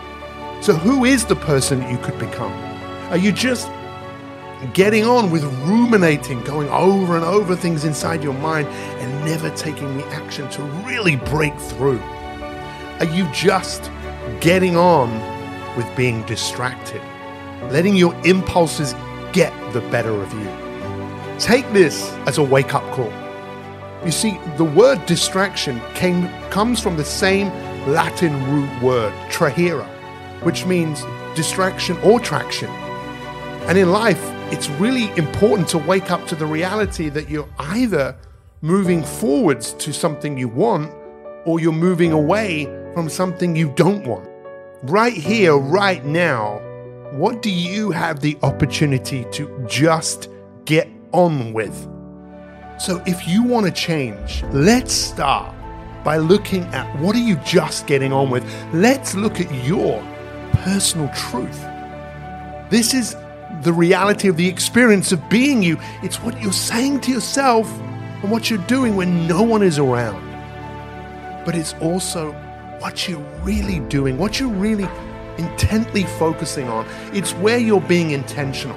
So, 0.62 0.72
who 0.72 1.04
is 1.04 1.26
the 1.26 1.36
person 1.36 1.88
you 1.90 1.98
could 1.98 2.18
become? 2.18 2.52
Are 3.10 3.18
you 3.18 3.32
just 3.32 3.70
getting 4.72 5.04
on 5.04 5.30
with 5.30 5.44
ruminating, 5.66 6.42
going 6.44 6.68
over 6.70 7.16
and 7.16 7.24
over 7.24 7.54
things 7.54 7.84
inside 7.84 8.22
your 8.22 8.32
mind 8.34 8.66
and 8.68 9.24
never 9.24 9.50
taking 9.50 9.98
the 9.98 10.06
action 10.06 10.48
to 10.50 10.62
really 10.86 11.16
break 11.16 11.54
through? 11.58 12.00
Are 13.00 13.04
you 13.04 13.28
just 13.32 13.90
getting 14.40 14.76
on 14.76 15.10
with 15.76 15.86
being 15.96 16.22
distracted, 16.22 17.02
letting 17.70 17.94
your 17.94 18.14
impulses 18.24 18.94
get 19.32 19.52
the 19.72 19.80
better 19.90 20.22
of 20.22 20.32
you? 20.32 20.63
Take 21.38 21.70
this 21.72 22.12
as 22.26 22.38
a 22.38 22.42
wake 22.42 22.74
up 22.74 22.84
call. 22.92 23.12
You 24.04 24.12
see, 24.12 24.38
the 24.56 24.64
word 24.64 25.04
distraction 25.06 25.80
came, 25.94 26.28
comes 26.50 26.80
from 26.80 26.96
the 26.96 27.04
same 27.04 27.48
Latin 27.86 28.32
root 28.52 28.82
word, 28.82 29.12
trahere, 29.30 29.84
which 30.42 30.64
means 30.66 31.02
distraction 31.34 31.96
or 31.98 32.20
traction. 32.20 32.70
And 33.66 33.76
in 33.76 33.90
life, 33.90 34.22
it's 34.52 34.68
really 34.70 35.10
important 35.16 35.68
to 35.68 35.78
wake 35.78 36.10
up 36.10 36.26
to 36.28 36.36
the 36.36 36.46
reality 36.46 37.08
that 37.08 37.28
you're 37.28 37.48
either 37.58 38.16
moving 38.60 39.02
forwards 39.02 39.72
to 39.74 39.92
something 39.92 40.38
you 40.38 40.48
want 40.48 40.92
or 41.44 41.60
you're 41.60 41.72
moving 41.72 42.12
away 42.12 42.66
from 42.94 43.08
something 43.08 43.56
you 43.56 43.72
don't 43.74 44.06
want. 44.06 44.28
Right 44.82 45.14
here, 45.14 45.56
right 45.56 46.04
now, 46.04 46.60
what 47.12 47.42
do 47.42 47.50
you 47.50 47.90
have 47.90 48.20
the 48.20 48.38
opportunity 48.42 49.24
to 49.32 49.64
just 49.66 50.28
get 50.64 50.88
on 51.14 51.52
with? 51.52 51.88
So, 52.78 53.02
if 53.06 53.26
you 53.26 53.42
want 53.42 53.66
to 53.66 53.72
change, 53.72 54.42
let's 54.52 54.92
start 54.92 55.54
by 56.04 56.18
looking 56.18 56.64
at 56.74 57.00
what 57.00 57.16
are 57.16 57.20
you 57.20 57.36
just 57.36 57.86
getting 57.86 58.12
on 58.12 58.28
with. 58.30 58.44
Let's 58.74 59.14
look 59.14 59.40
at 59.40 59.52
your 59.64 60.02
personal 60.52 61.08
truth. 61.14 61.60
This 62.68 62.92
is 62.92 63.16
the 63.62 63.72
reality 63.72 64.28
of 64.28 64.36
the 64.36 64.46
experience 64.46 65.12
of 65.12 65.28
being 65.30 65.62
you. 65.62 65.78
It's 66.02 66.16
what 66.16 66.40
you're 66.42 66.52
saying 66.52 67.00
to 67.02 67.12
yourself 67.12 67.70
and 68.22 68.30
what 68.30 68.50
you're 68.50 68.66
doing 68.66 68.96
when 68.96 69.26
no 69.26 69.42
one 69.42 69.62
is 69.62 69.78
around. 69.78 70.20
But 71.44 71.54
it's 71.54 71.74
also 71.74 72.32
what 72.80 73.08
you're 73.08 73.20
really 73.42 73.80
doing, 73.80 74.18
what 74.18 74.40
you're 74.40 74.48
really 74.48 74.88
intently 75.38 76.04
focusing 76.18 76.68
on. 76.68 76.86
It's 77.12 77.32
where 77.34 77.58
you're 77.58 77.80
being 77.80 78.10
intentional. 78.10 78.76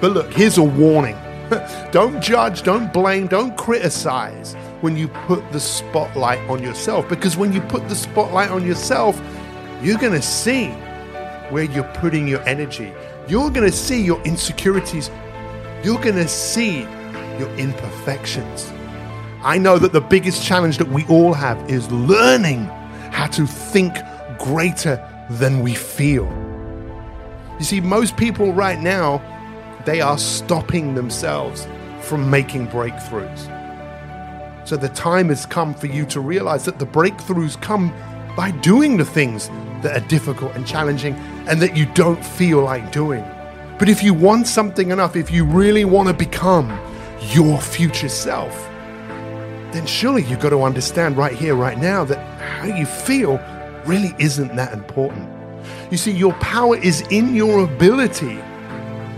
But 0.00 0.12
look, 0.12 0.32
here's 0.32 0.58
a 0.58 0.64
warning 0.64 1.16
don't 1.92 2.20
judge, 2.22 2.62
don't 2.62 2.92
blame, 2.92 3.26
don't 3.26 3.56
criticize 3.56 4.54
when 4.80 4.96
you 4.96 5.08
put 5.08 5.50
the 5.52 5.60
spotlight 5.60 6.40
on 6.48 6.62
yourself. 6.62 7.08
Because 7.08 7.36
when 7.36 7.52
you 7.52 7.60
put 7.62 7.88
the 7.88 7.94
spotlight 7.94 8.50
on 8.50 8.66
yourself, 8.66 9.20
you're 9.82 9.98
going 9.98 10.12
to 10.12 10.22
see 10.22 10.68
where 11.50 11.64
you're 11.64 11.90
putting 11.94 12.26
your 12.26 12.40
energy. 12.42 12.92
You're 13.28 13.50
going 13.50 13.70
to 13.70 13.76
see 13.76 14.02
your 14.02 14.22
insecurities. 14.22 15.10
You're 15.82 16.00
going 16.00 16.16
to 16.16 16.28
see 16.28 16.80
your 17.38 17.52
imperfections. 17.56 18.72
I 19.42 19.58
know 19.58 19.78
that 19.78 19.92
the 19.92 20.00
biggest 20.00 20.44
challenge 20.44 20.78
that 20.78 20.88
we 20.88 21.04
all 21.06 21.32
have 21.32 21.70
is 21.70 21.90
learning 21.92 22.64
how 23.12 23.26
to 23.28 23.46
think 23.46 23.96
greater 24.38 25.00
than 25.30 25.60
we 25.60 25.74
feel. 25.74 26.24
You 27.58 27.64
see, 27.64 27.80
most 27.80 28.16
people 28.16 28.52
right 28.52 28.78
now, 28.80 29.22
they 29.86 30.00
are 30.00 30.18
stopping 30.18 30.94
themselves 30.94 31.66
from 32.02 32.28
making 32.28 32.68
breakthroughs. 32.68 33.52
So 34.68 34.76
the 34.76 34.88
time 34.88 35.28
has 35.28 35.46
come 35.46 35.74
for 35.74 35.86
you 35.86 36.04
to 36.06 36.20
realize 36.20 36.64
that 36.64 36.80
the 36.80 36.86
breakthroughs 36.86 37.60
come 37.62 37.94
by 38.36 38.50
doing 38.50 38.96
the 38.96 39.04
things 39.04 39.48
that 39.82 39.96
are 39.96 40.06
difficult 40.08 40.54
and 40.56 40.66
challenging 40.66 41.14
and 41.48 41.62
that 41.62 41.76
you 41.76 41.86
don't 41.94 42.22
feel 42.22 42.62
like 42.62 42.90
doing. 42.90 43.24
But 43.78 43.88
if 43.88 44.02
you 44.02 44.12
want 44.12 44.48
something 44.48 44.90
enough, 44.90 45.14
if 45.14 45.30
you 45.30 45.44
really 45.44 45.84
want 45.84 46.08
to 46.08 46.14
become 46.14 46.68
your 47.20 47.60
future 47.60 48.08
self, 48.08 48.52
then 49.72 49.86
surely 49.86 50.24
you've 50.24 50.40
got 50.40 50.50
to 50.50 50.62
understand 50.62 51.16
right 51.16 51.34
here, 51.34 51.54
right 51.54 51.78
now, 51.78 52.02
that 52.04 52.18
how 52.40 52.66
you 52.66 52.86
feel 52.86 53.38
really 53.84 54.14
isn't 54.18 54.56
that 54.56 54.72
important. 54.72 55.28
You 55.92 55.96
see, 55.96 56.10
your 56.10 56.32
power 56.34 56.76
is 56.76 57.02
in 57.10 57.36
your 57.36 57.62
ability 57.62 58.40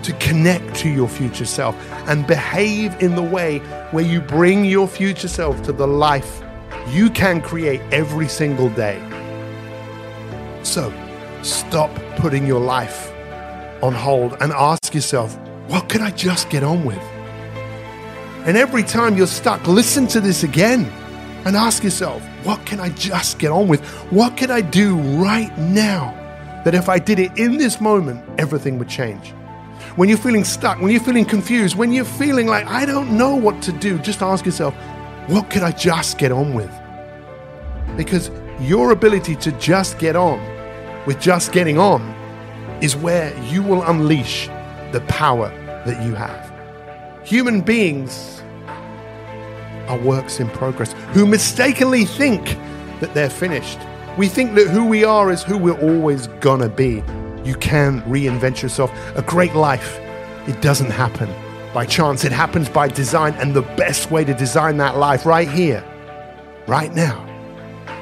to 0.02 0.12
connect 0.14 0.74
to 0.76 0.88
your 0.88 1.08
future 1.08 1.44
self 1.44 1.74
and 2.08 2.26
behave 2.26 3.00
in 3.02 3.14
the 3.14 3.22
way 3.22 3.58
where 3.90 4.04
you 4.04 4.20
bring 4.20 4.64
your 4.64 4.88
future 4.88 5.28
self 5.28 5.62
to 5.62 5.72
the 5.72 5.86
life 5.86 6.42
you 6.88 7.10
can 7.10 7.40
create 7.40 7.80
every 7.92 8.28
single 8.28 8.68
day. 8.70 8.98
So, 10.62 10.92
stop 11.42 11.90
putting 12.16 12.46
your 12.46 12.60
life 12.60 13.12
on 13.82 13.92
hold 13.92 14.36
and 14.40 14.52
ask 14.52 14.94
yourself, 14.94 15.36
what 15.68 15.88
could 15.88 16.00
I 16.00 16.10
just 16.10 16.50
get 16.50 16.62
on 16.62 16.84
with? 16.84 17.02
And 18.46 18.56
every 18.56 18.82
time 18.82 19.16
you're 19.16 19.26
stuck, 19.26 19.66
listen 19.66 20.06
to 20.08 20.20
this 20.20 20.42
again 20.42 20.86
and 21.44 21.56
ask 21.56 21.84
yourself, 21.84 22.22
what 22.44 22.64
can 22.64 22.80
I 22.80 22.88
just 22.90 23.38
get 23.38 23.50
on 23.50 23.68
with? 23.68 23.84
What 24.10 24.36
can 24.36 24.50
I 24.50 24.60
do 24.60 24.96
right 25.22 25.56
now 25.58 26.14
that 26.64 26.74
if 26.74 26.88
I 26.88 26.98
did 26.98 27.18
it 27.18 27.38
in 27.38 27.58
this 27.58 27.80
moment, 27.80 28.24
everything 28.38 28.78
would 28.78 28.88
change? 28.88 29.34
When 29.98 30.08
you're 30.08 30.16
feeling 30.16 30.44
stuck, 30.44 30.80
when 30.80 30.92
you're 30.92 31.00
feeling 31.00 31.24
confused, 31.24 31.74
when 31.74 31.92
you're 31.92 32.04
feeling 32.04 32.46
like, 32.46 32.64
I 32.68 32.86
don't 32.86 33.18
know 33.18 33.34
what 33.34 33.60
to 33.62 33.72
do, 33.72 33.98
just 33.98 34.22
ask 34.22 34.46
yourself, 34.46 34.72
what 35.26 35.50
could 35.50 35.64
I 35.64 35.72
just 35.72 36.18
get 36.18 36.30
on 36.30 36.54
with? 36.54 36.70
Because 37.96 38.30
your 38.60 38.92
ability 38.92 39.34
to 39.34 39.50
just 39.58 39.98
get 39.98 40.14
on 40.14 40.38
with 41.04 41.20
just 41.20 41.50
getting 41.50 41.78
on 41.78 42.00
is 42.80 42.94
where 42.94 43.36
you 43.46 43.60
will 43.60 43.82
unleash 43.82 44.46
the 44.92 45.02
power 45.08 45.48
that 45.84 46.00
you 46.06 46.14
have. 46.14 46.48
Human 47.26 47.60
beings 47.60 48.40
are 49.88 49.98
works 49.98 50.38
in 50.38 50.48
progress 50.50 50.92
who 51.12 51.26
mistakenly 51.26 52.04
think 52.04 52.56
that 53.00 53.14
they're 53.14 53.28
finished. 53.28 53.80
We 54.16 54.28
think 54.28 54.54
that 54.54 54.68
who 54.68 54.86
we 54.86 55.02
are 55.02 55.32
is 55.32 55.42
who 55.42 55.58
we're 55.58 55.80
always 55.80 56.28
gonna 56.38 56.68
be. 56.68 57.02
You 57.44 57.54
can 57.54 58.02
reinvent 58.02 58.62
yourself. 58.62 58.90
A 59.16 59.22
great 59.22 59.54
life, 59.54 59.98
it 60.46 60.60
doesn't 60.60 60.90
happen 60.90 61.28
by 61.74 61.86
chance, 61.86 62.24
it 62.24 62.32
happens 62.32 62.68
by 62.68 62.88
design. 62.88 63.34
And 63.34 63.54
the 63.54 63.62
best 63.62 64.10
way 64.10 64.24
to 64.24 64.34
design 64.34 64.76
that 64.78 64.96
life 64.96 65.26
right 65.26 65.48
here, 65.48 65.84
right 66.66 66.94
now, 66.94 67.24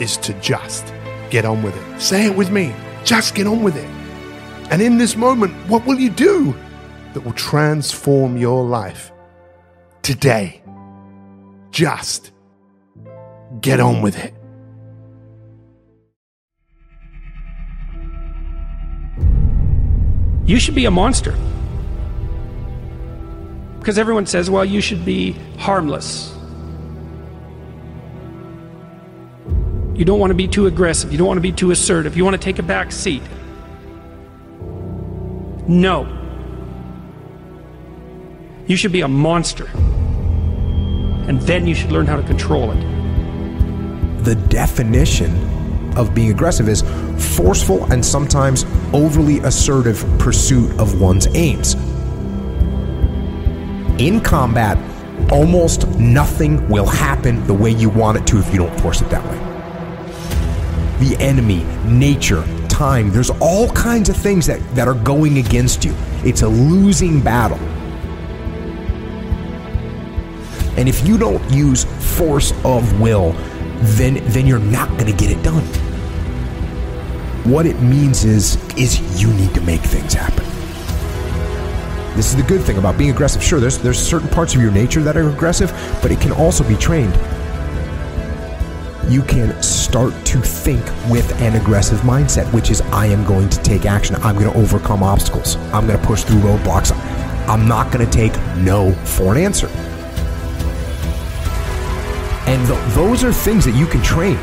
is 0.00 0.16
to 0.18 0.32
just 0.40 0.92
get 1.30 1.44
on 1.44 1.62
with 1.62 1.76
it. 1.76 2.00
Say 2.00 2.26
it 2.26 2.36
with 2.36 2.50
me 2.50 2.74
just 3.06 3.36
get 3.36 3.46
on 3.46 3.62
with 3.62 3.76
it. 3.76 3.88
And 4.70 4.82
in 4.82 4.98
this 4.98 5.16
moment, 5.16 5.54
what 5.68 5.86
will 5.86 5.98
you 5.98 6.10
do 6.10 6.54
that 7.14 7.20
will 7.20 7.32
transform 7.32 8.36
your 8.36 8.64
life 8.64 9.12
today? 10.02 10.60
Just 11.70 12.32
get 13.60 13.78
on 13.78 14.02
with 14.02 14.18
it. 14.18 14.34
You 20.46 20.60
should 20.60 20.74
be 20.74 20.84
a 20.84 20.90
monster. 20.90 21.34
Because 23.80 23.98
everyone 23.98 24.26
says, 24.26 24.48
well, 24.48 24.64
you 24.64 24.80
should 24.80 25.04
be 25.04 25.32
harmless. 25.58 26.32
You 29.94 30.04
don't 30.04 30.20
want 30.20 30.30
to 30.30 30.34
be 30.34 30.46
too 30.46 30.66
aggressive. 30.66 31.10
You 31.10 31.18
don't 31.18 31.26
want 31.26 31.38
to 31.38 31.42
be 31.42 31.52
too 31.52 31.70
assertive. 31.70 32.16
You 32.16 32.24
want 32.24 32.34
to 32.34 32.42
take 32.42 32.58
a 32.58 32.62
back 32.62 32.92
seat. 32.92 33.22
No. 35.66 36.06
You 38.66 38.76
should 38.76 38.92
be 38.92 39.00
a 39.00 39.08
monster. 39.08 39.68
And 41.28 41.40
then 41.42 41.66
you 41.66 41.74
should 41.74 41.90
learn 41.90 42.06
how 42.06 42.16
to 42.16 42.22
control 42.22 42.70
it. 42.72 44.24
The 44.24 44.34
definition 44.34 45.55
of 45.96 46.14
being 46.14 46.30
aggressive 46.30 46.68
is 46.68 46.82
forceful 47.36 47.84
and 47.92 48.04
sometimes 48.04 48.64
overly 48.92 49.38
assertive 49.40 50.04
pursuit 50.18 50.70
of 50.78 51.00
one's 51.00 51.26
aims. 51.34 51.74
In 54.00 54.20
combat, 54.20 54.78
almost 55.30 55.88
nothing 55.98 56.68
will 56.68 56.86
happen 56.86 57.46
the 57.46 57.54
way 57.54 57.70
you 57.70 57.88
want 57.88 58.18
it 58.18 58.26
to 58.28 58.38
if 58.38 58.52
you 58.52 58.58
don't 58.58 58.80
force 58.80 59.00
it 59.00 59.08
that 59.10 59.24
way. 59.24 59.38
The 61.06 61.16
enemy, 61.18 61.64
nature, 61.84 62.44
time, 62.68 63.10
there's 63.10 63.30
all 63.30 63.70
kinds 63.70 64.08
of 64.08 64.16
things 64.16 64.46
that, 64.46 64.60
that 64.74 64.86
are 64.86 64.94
going 64.94 65.38
against 65.38 65.84
you. 65.84 65.94
It's 66.24 66.42
a 66.42 66.48
losing 66.48 67.20
battle. 67.20 67.58
And 70.76 70.88
if 70.88 71.06
you 71.06 71.16
don't 71.16 71.42
use 71.50 71.84
force 72.16 72.52
of 72.64 73.00
will, 73.00 73.32
then 73.80 74.14
then 74.26 74.46
you're 74.46 74.58
not 74.58 74.88
going 74.90 75.06
to 75.06 75.12
get 75.12 75.30
it 75.30 75.42
done. 75.42 75.64
What 77.46 77.64
it 77.64 77.80
means 77.80 78.24
is 78.24 78.56
is 78.76 79.22
you 79.22 79.32
need 79.34 79.54
to 79.54 79.60
make 79.60 79.80
things 79.80 80.12
happen. 80.12 80.44
This 82.16 82.30
is 82.30 82.36
the 82.36 82.42
good 82.42 82.60
thing 82.62 82.76
about 82.76 82.98
being 82.98 83.10
aggressive. 83.10 83.40
Sure, 83.40 83.60
there's 83.60 83.78
there's 83.78 84.00
certain 84.00 84.28
parts 84.28 84.56
of 84.56 84.60
your 84.60 84.72
nature 84.72 85.00
that 85.04 85.16
are 85.16 85.28
aggressive, 85.28 85.70
but 86.02 86.10
it 86.10 86.20
can 86.20 86.32
also 86.32 86.66
be 86.66 86.74
trained. 86.74 87.14
You 89.08 89.22
can 89.22 89.62
start 89.62 90.12
to 90.26 90.40
think 90.40 90.84
with 91.08 91.40
an 91.40 91.54
aggressive 91.54 92.00
mindset, 92.00 92.52
which 92.52 92.68
is 92.72 92.80
I 92.90 93.06
am 93.06 93.24
going 93.24 93.48
to 93.50 93.62
take 93.62 93.86
action. 93.86 94.16
I'm 94.16 94.36
going 94.36 94.50
to 94.52 94.58
overcome 94.58 95.04
obstacles. 95.04 95.54
I'm 95.72 95.86
going 95.86 96.00
to 96.00 96.04
push 96.04 96.24
through 96.24 96.40
roadblocks. 96.40 96.90
I'm 97.46 97.68
not 97.68 97.92
going 97.92 98.04
to 98.04 98.10
take 98.10 98.36
no 98.56 98.90
for 99.04 99.36
an 99.36 99.40
answer. 99.40 99.68
And 102.48 102.66
th- 102.66 102.94
those 102.96 103.22
are 103.22 103.32
things 103.32 103.64
that 103.66 103.76
you 103.76 103.86
can 103.86 104.02
train. 104.02 104.36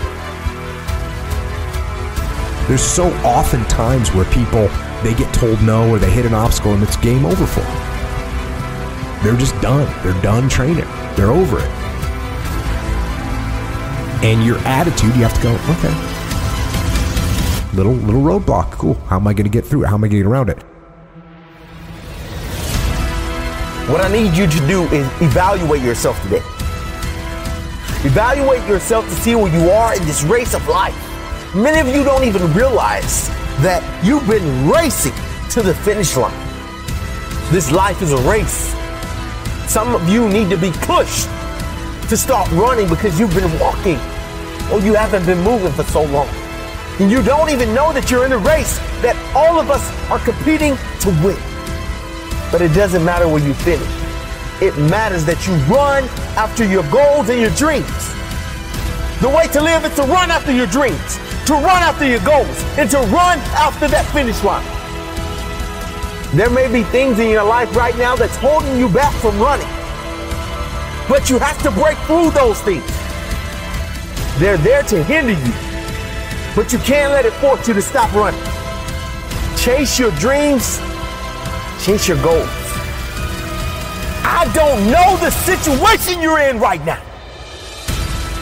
There's 2.68 2.82
so 2.82 3.12
often 3.26 3.64
times 3.66 4.14
where 4.14 4.26
people 4.26 4.70
they 5.04 5.14
get 5.14 5.34
told 5.34 5.62
no 5.62 5.90
or 5.90 6.00
they 6.00 6.10
hit 6.10 6.26
an 6.26 6.34
obstacle 6.34 6.74
and 6.74 6.82
it's 6.82 6.96
game 6.96 7.26
over 7.26 7.46
for 7.46 7.60
them. 7.60 9.24
They're 9.24 9.36
just 9.36 9.60
done. 9.62 9.88
They're 10.02 10.22
done 10.22 10.48
training. 10.48 10.88
They're 11.16 11.32
over 11.32 11.60
it. 11.60 11.70
And 14.24 14.46
your 14.46 14.58
attitude, 14.60 15.14
you 15.16 15.24
have 15.24 15.34
to 15.34 15.42
go, 15.42 15.52
okay. 15.74 15.94
Little 17.76 17.94
little 17.94 18.22
roadblock, 18.22 18.72
cool. 18.72 18.94
How 19.08 19.18
am 19.18 19.28
I 19.28 19.34
going 19.34 19.44
to 19.44 19.50
get 19.50 19.66
through 19.66 19.84
it? 19.84 19.88
How 19.88 19.96
am 19.96 20.04
I 20.06 20.08
going 20.08 20.24
to 20.24 20.24
get 20.24 20.28
around 20.28 20.50
it? 20.50 20.64
What 23.90 24.00
I 24.00 24.10
need 24.10 24.38
you 24.38 24.48
to 24.48 24.68
do 24.68 24.84
is 24.84 25.06
evaluate 25.22 25.82
yourself 25.82 26.22
today. 26.24 26.42
Evaluate 28.06 28.66
yourself 28.70 29.06
to 29.10 29.16
see 29.16 29.36
where 29.36 29.54
you 29.54 29.70
are 29.70 29.94
in 29.94 30.06
this 30.06 30.24
race 30.24 30.54
of 30.54 30.66
life. 30.70 31.13
Many 31.56 31.88
of 31.88 31.96
you 31.96 32.04
don't 32.04 32.24
even 32.24 32.52
realize 32.54 33.28
that 33.62 33.84
you've 34.04 34.28
been 34.28 34.68
racing 34.68 35.14
to 35.52 35.62
the 35.62 35.76
finish 35.76 36.18
line. 36.18 36.34
This 37.52 37.72
life 37.72 38.02
is 38.02 38.12
a 38.12 38.18
race. 38.28 38.74
Some 39.70 39.94
of 39.94 40.10
you 40.10 40.28
need 40.28 40.50
to 40.50 40.58
be 40.58 40.72
pushed 40.82 41.30
to 42.10 42.18
start 42.18 42.50
running 42.54 42.90
because 42.90 43.20
you've 43.20 43.36
been 43.36 43.52
walking 43.60 44.00
or 44.74 44.80
you 44.80 44.96
haven't 44.96 45.28
been 45.28 45.42
moving 45.44 45.72
for 45.74 45.84
so 45.84 46.02
long. 46.06 46.28
And 47.00 47.12
you 47.12 47.22
don't 47.22 47.52
even 47.52 47.72
know 47.76 47.94
that 47.94 48.10
you're 48.10 48.26
in 48.26 48.32
a 48.32 48.38
race 48.40 48.80
that 49.04 49.16
all 49.36 49.60
of 49.60 49.70
us 49.70 49.86
are 50.10 50.20
competing 50.26 50.76
to 51.02 51.10
win. 51.24 51.38
But 52.52 52.64
it 52.64 52.74
doesn't 52.74 53.06
matter 53.06 53.28
where 53.28 53.46
you 53.46 53.54
finish. 53.54 53.94
It 54.60 54.76
matters 54.90 55.24
that 55.26 55.46
you 55.46 55.54
run 55.72 56.06
after 56.36 56.66
your 56.66 56.84
goals 56.90 57.30
and 57.30 57.40
your 57.40 57.52
dreams. 57.52 58.14
The 59.22 59.30
way 59.30 59.48
to 59.54 59.62
live 59.62 59.86
is 59.86 59.96
to 59.96 60.02
run 60.02 60.32
after 60.32 60.52
your 60.52 60.68
dreams, 60.68 61.20
to 61.46 61.54
run 61.54 61.84
after 61.84 62.08
your 62.08 62.22
goals, 62.22 62.64
and 62.78 62.90
to 62.90 62.98
run 63.12 63.38
after 63.60 63.88
that 63.90 64.06
finish 64.14 64.42
line. 64.44 64.64
There 66.36 66.50
may 66.50 66.72
be 66.72 66.84
things 66.90 67.20
in 67.20 67.30
your 67.30 67.44
life 67.44 67.76
right 67.76 67.96
now 67.98 68.16
that's 68.16 68.36
holding 68.38 68.80
you 68.80 68.88
back 68.90 69.14
from 69.16 69.38
running. 69.40 69.68
But 71.10 71.30
you 71.30 71.38
have 71.40 71.62
to 71.64 71.72
break 71.72 71.98
through 72.08 72.32
those 72.32 72.62
things. 72.62 72.86
They're 74.40 74.58
there 74.58 74.84
to 74.84 75.04
hinder 75.04 75.34
you. 75.34 75.54
But 76.56 76.72
you 76.72 76.80
can't 76.80 77.12
let 77.12 77.26
it 77.26 77.34
force 77.34 77.68
you 77.68 77.74
to 77.74 77.82
stop 77.82 78.14
running. 78.14 78.42
Chase 79.58 80.00
your 80.00 80.12
dreams, 80.12 80.80
chase 81.84 82.08
your 82.08 82.22
goals. 82.24 82.48
I 84.26 84.50
don't 84.54 84.90
know 84.90 85.18
the 85.18 85.30
situation 85.30 86.22
you're 86.22 86.40
in 86.40 86.60
right 86.60 86.84
now. 86.86 87.04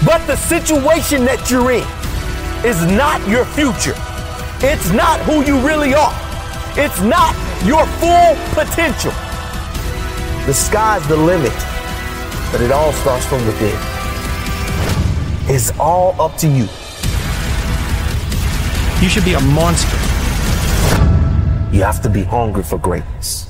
But 0.06 0.26
the 0.28 0.36
situation 0.36 1.26
that 1.26 1.50
you're 1.50 1.72
in 1.72 2.01
is 2.64 2.86
not 2.86 3.28
your 3.28 3.44
future. 3.44 3.96
It's 4.64 4.92
not 4.92 5.20
who 5.22 5.44
you 5.44 5.60
really 5.66 5.96
are. 5.96 6.14
It's 6.78 7.02
not 7.02 7.36
your 7.66 7.86
full 7.98 8.36
potential. 8.54 9.12
The 10.46 10.54
sky's 10.54 11.08
the 11.08 11.18
limit, 11.18 11.54
but 12.52 12.62
it 12.62 12.72
all 12.72 12.94
starts 12.94 13.26
from 13.26 13.44
within. 13.48 13.76
It's 15.50 15.72
all 15.80 16.20
up 16.22 16.38
to 16.38 16.48
you. 16.48 16.68
You 19.02 19.10
should 19.10 19.26
be 19.26 19.34
a 19.34 19.42
monster. 19.42 19.98
You 21.76 21.82
have 21.82 22.02
to 22.04 22.10
be 22.10 22.24
hungry 22.24 22.64
for 22.64 22.78
greatness. 22.78 23.50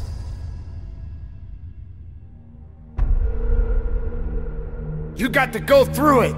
You 5.18 5.28
got 5.28 5.52
to 5.54 5.60
go 5.60 5.84
through 5.84 6.22
it 6.22 6.36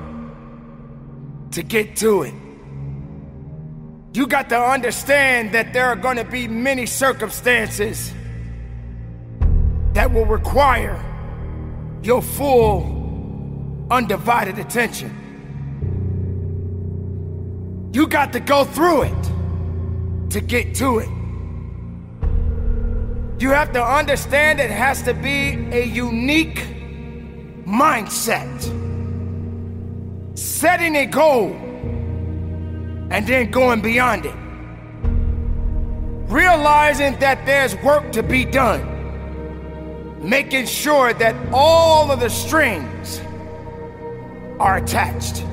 to 1.51 1.61
get 1.61 1.95
to 1.97 2.23
it. 2.23 2.33
You 4.13 4.27
got 4.27 4.47
to 4.49 4.59
understand 4.59 5.53
that 5.53 5.73
there 5.73 5.87
are 5.87 5.95
going 5.95 6.17
to 6.17 6.23
be 6.23 6.47
many 6.47 6.85
circumstances 6.85 8.13
that 9.93 10.11
will 10.11 10.25
require 10.25 11.03
your 12.03 12.21
full, 12.21 13.87
undivided 13.89 14.59
attention. 14.59 15.19
You 17.91 18.05
got 18.07 18.33
to 18.33 18.39
go 18.39 18.65
through 18.65 19.03
it 19.03 19.23
to 20.29 20.41
get 20.41 20.75
to 20.75 20.99
it. 20.99 21.09
You 23.41 23.49
have 23.49 23.73
to 23.73 23.83
understand 23.83 24.59
it 24.59 24.69
has 24.69 25.01
to 25.03 25.15
be 25.15 25.53
a 25.71 25.85
unique 25.85 26.63
mindset. 27.65 28.61
Setting 30.37 30.97
a 30.97 31.07
goal 31.07 31.62
and 33.13 33.27
then 33.27 33.49
going 33.51 33.79
beyond 33.79 34.25
it. 34.25 34.35
Realizing 36.27 37.17
that 37.19 37.45
there's 37.45 37.75
work 37.77 38.11
to 38.11 38.23
be 38.23 38.43
done. 38.43 38.89
making 40.23 40.65
sure 40.65 41.13
that 41.13 41.35
all 41.51 42.09
of 42.09 42.21
the 42.21 42.29
strings 42.29 43.19
are 44.59 44.77
attached. 44.77 45.43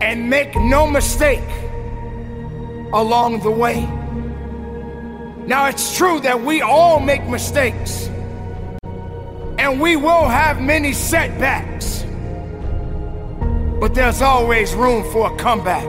And 0.00 0.30
make 0.30 0.54
no 0.54 0.86
mistake 0.86 1.42
along 2.92 3.40
the 3.40 3.50
way. 3.50 3.80
Now, 5.46 5.66
it's 5.66 5.96
true 5.96 6.20
that 6.20 6.40
we 6.40 6.62
all 6.62 7.00
make 7.00 7.24
mistakes, 7.26 8.08
and 9.58 9.80
we 9.80 9.96
will 9.96 10.28
have 10.28 10.60
many 10.60 10.92
setbacks, 10.92 12.03
but 13.80 13.94
there's 13.94 14.22
always 14.22 14.74
room 14.74 15.02
for 15.12 15.32
a 15.32 15.36
comeback. 15.36 15.88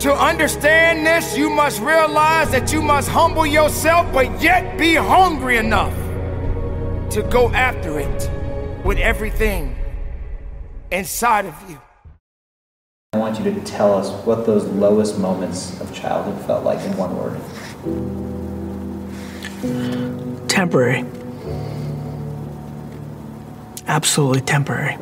To 0.00 0.12
understand 0.12 1.06
this, 1.06 1.36
you 1.36 1.48
must 1.48 1.80
realize 1.80 2.50
that 2.50 2.72
you 2.72 2.82
must 2.82 3.08
humble 3.08 3.46
yourself, 3.46 4.12
but 4.12 4.42
yet 4.42 4.78
be 4.78 4.94
hungry 4.94 5.56
enough 5.56 5.94
to 7.10 7.22
go 7.30 7.50
after 7.50 7.98
it 7.98 8.30
with 8.84 8.98
everything 8.98 9.74
inside 10.92 11.46
of 11.46 11.54
you. 11.70 11.80
I 13.14 13.18
want 13.18 13.38
you 13.38 13.44
to 13.44 13.60
tell 13.62 13.94
us 13.94 14.10
what 14.26 14.44
those 14.44 14.64
lowest 14.66 15.18
moments 15.18 15.80
of 15.80 15.94
childhood 15.94 16.44
felt 16.46 16.64
like 16.64 16.80
in 16.80 16.94
one 16.96 17.16
word. 17.16 17.40
Temporary. 20.48 21.04
Absolutely 23.86 24.42
temporary. 24.42 24.96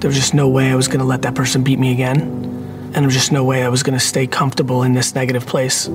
There 0.00 0.08
was 0.08 0.16
just 0.16 0.32
no 0.32 0.48
way 0.48 0.70
I 0.70 0.74
was 0.76 0.88
going 0.88 1.00
to 1.00 1.06
let 1.06 1.22
that 1.22 1.34
person 1.34 1.62
beat 1.62 1.78
me 1.78 1.92
again. 1.92 2.20
And 2.20 2.94
there 2.94 3.04
was 3.04 3.14
just 3.14 3.32
no 3.32 3.44
way 3.44 3.62
I 3.62 3.68
was 3.68 3.82
going 3.82 3.98
to 3.98 4.04
stay 4.04 4.26
comfortable 4.26 4.82
in 4.82 4.94
this 4.94 5.14
negative 5.14 5.46
place. 5.46 5.90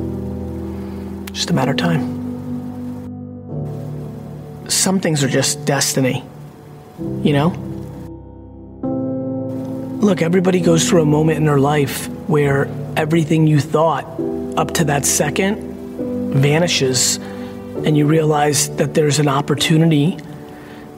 Just 1.32 1.50
a 1.50 1.54
matter 1.54 1.72
of 1.72 1.78
time. 1.78 2.24
Some 4.70 5.00
things 5.00 5.24
are 5.24 5.28
just 5.28 5.66
destiny, 5.66 6.24
you 7.24 7.34
know? 7.34 7.50
Look, 10.02 10.22
everybody 10.22 10.60
goes 10.62 10.88
through 10.88 11.02
a 11.02 11.06
moment 11.06 11.38
in 11.38 11.46
their 11.46 11.60
life 11.60 12.08
where 12.28 12.68
everything 12.96 13.48
you 13.48 13.60
thought 13.60 14.06
up 14.56 14.76
to 14.76 14.84
that 14.86 15.06
second 15.06 15.74
vanishes, 16.36 17.18
and 17.18 17.98
you 17.98 18.06
realize 18.06 18.70
that 18.78 18.94
there's 18.94 19.18
an 19.18 19.28
opportunity 19.28 20.18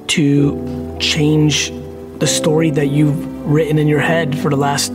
to 0.07 0.97
change 0.99 1.71
the 2.19 2.27
story 2.27 2.71
that 2.71 2.88
you've 2.88 3.45
written 3.45 3.77
in 3.77 3.88
your 3.88 3.99
head 3.99 4.38
for 4.39 4.49
the 4.49 4.58
last 4.58 4.91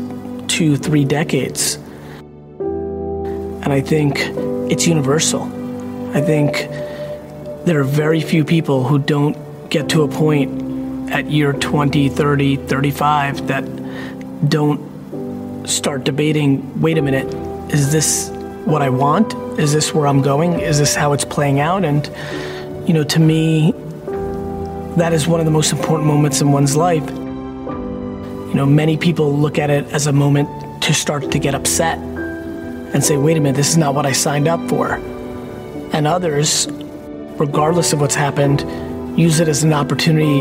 two, 0.49 0.77
three 0.77 1.05
decades. 1.05 1.77
And 2.59 3.73
I 3.73 3.81
think 3.81 4.19
it's 4.71 4.87
universal. 4.87 5.43
I 6.17 6.21
think 6.21 6.69
there 7.65 7.81
are 7.81 7.85
very 7.85 8.21
few 8.21 8.45
people 8.45 8.85
who 8.85 8.99
don't 8.99 9.37
get 9.71 9.89
to 9.91 10.03
a 10.03 10.09
point 10.09 11.11
at 11.13 11.31
year 11.31 11.53
20, 11.53 12.09
30, 12.09 12.57
35 12.57 13.47
that 13.49 13.65
don't 14.49 15.67
start 15.69 16.05
debating 16.05 16.81
wait 16.81 16.99
a 16.99 17.03
minute, 17.03 17.27
is 17.73 17.93
this 17.93 18.31
what 18.65 18.83
I 18.83 18.91
want? 18.91 19.35
Is 19.59 19.73
this 19.73 19.95
where 19.95 20.07
I'm 20.07 20.23
going? 20.23 20.61
Is 20.61 20.79
this 20.79 20.95
how 20.95 21.13
it's 21.13 21.25
playing 21.25 21.61
out? 21.61 21.85
And, 21.85 22.07
you 22.89 22.95
know, 22.95 23.05
to 23.05 23.21
me, 23.21 23.73
that 24.97 25.13
is 25.13 25.27
one 25.27 25.41
of 25.41 25.47
the 25.47 25.53
most 25.53 25.73
important 25.73 26.07
moments 26.07 26.41
in 26.41 26.53
one's 26.53 26.77
life. 26.77 27.09
You 27.09 28.55
know, 28.55 28.67
many 28.67 28.99
people 28.99 29.33
look 29.33 29.59
at 29.59 29.71
it 29.71 29.87
as 29.87 30.07
a 30.07 30.13
moment 30.13 30.83
to 30.83 30.93
start 30.93 31.31
to 31.31 31.39
get 31.39 31.55
upset 31.55 31.99
and 31.99 33.03
say, 33.03 33.17
wait 33.17 33.39
a 33.39 33.41
minute, 33.41 33.57
this 33.57 33.71
is 33.71 33.79
not 33.79 33.95
what 33.95 34.05
I 34.05 34.13
signed 34.13 34.49
up 34.49 34.61
for. 34.69 34.95
And 35.95 36.07
others, 36.07 36.69
regardless 37.39 37.95
of 37.95 38.01
what's 38.03 38.15
happened, 38.15 38.61
use 39.19 39.41
it 39.41 39.49
as 39.49 39.65
an 39.65 39.73
opportunity 39.73 40.41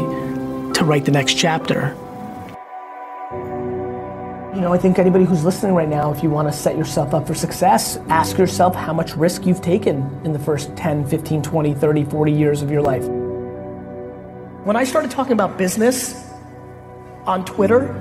to 0.73 0.83
write 0.83 1.05
the 1.05 1.11
next 1.11 1.35
chapter. 1.35 1.95
You 4.53 4.59
know, 4.59 4.73
I 4.73 4.77
think 4.77 4.99
anybody 4.99 5.23
who's 5.23 5.45
listening 5.45 5.73
right 5.73 5.87
now, 5.87 6.11
if 6.11 6.21
you 6.21 6.29
want 6.29 6.49
to 6.49 6.53
set 6.53 6.77
yourself 6.77 7.13
up 7.13 7.25
for 7.25 7.33
success, 7.33 7.97
ask 8.09 8.37
yourself 8.37 8.75
how 8.75 8.91
much 8.91 9.15
risk 9.15 9.45
you've 9.45 9.61
taken 9.61 10.19
in 10.25 10.33
the 10.33 10.39
first 10.39 10.75
10, 10.75 11.07
15, 11.07 11.41
20, 11.41 11.73
30, 11.73 12.03
40 12.03 12.31
years 12.33 12.61
of 12.61 12.69
your 12.69 12.81
life. 12.81 13.20
When 14.63 14.75
I 14.75 14.83
started 14.83 15.09
talking 15.09 15.33
about 15.33 15.57
business 15.57 16.13
on 17.25 17.45
Twitter, 17.45 17.95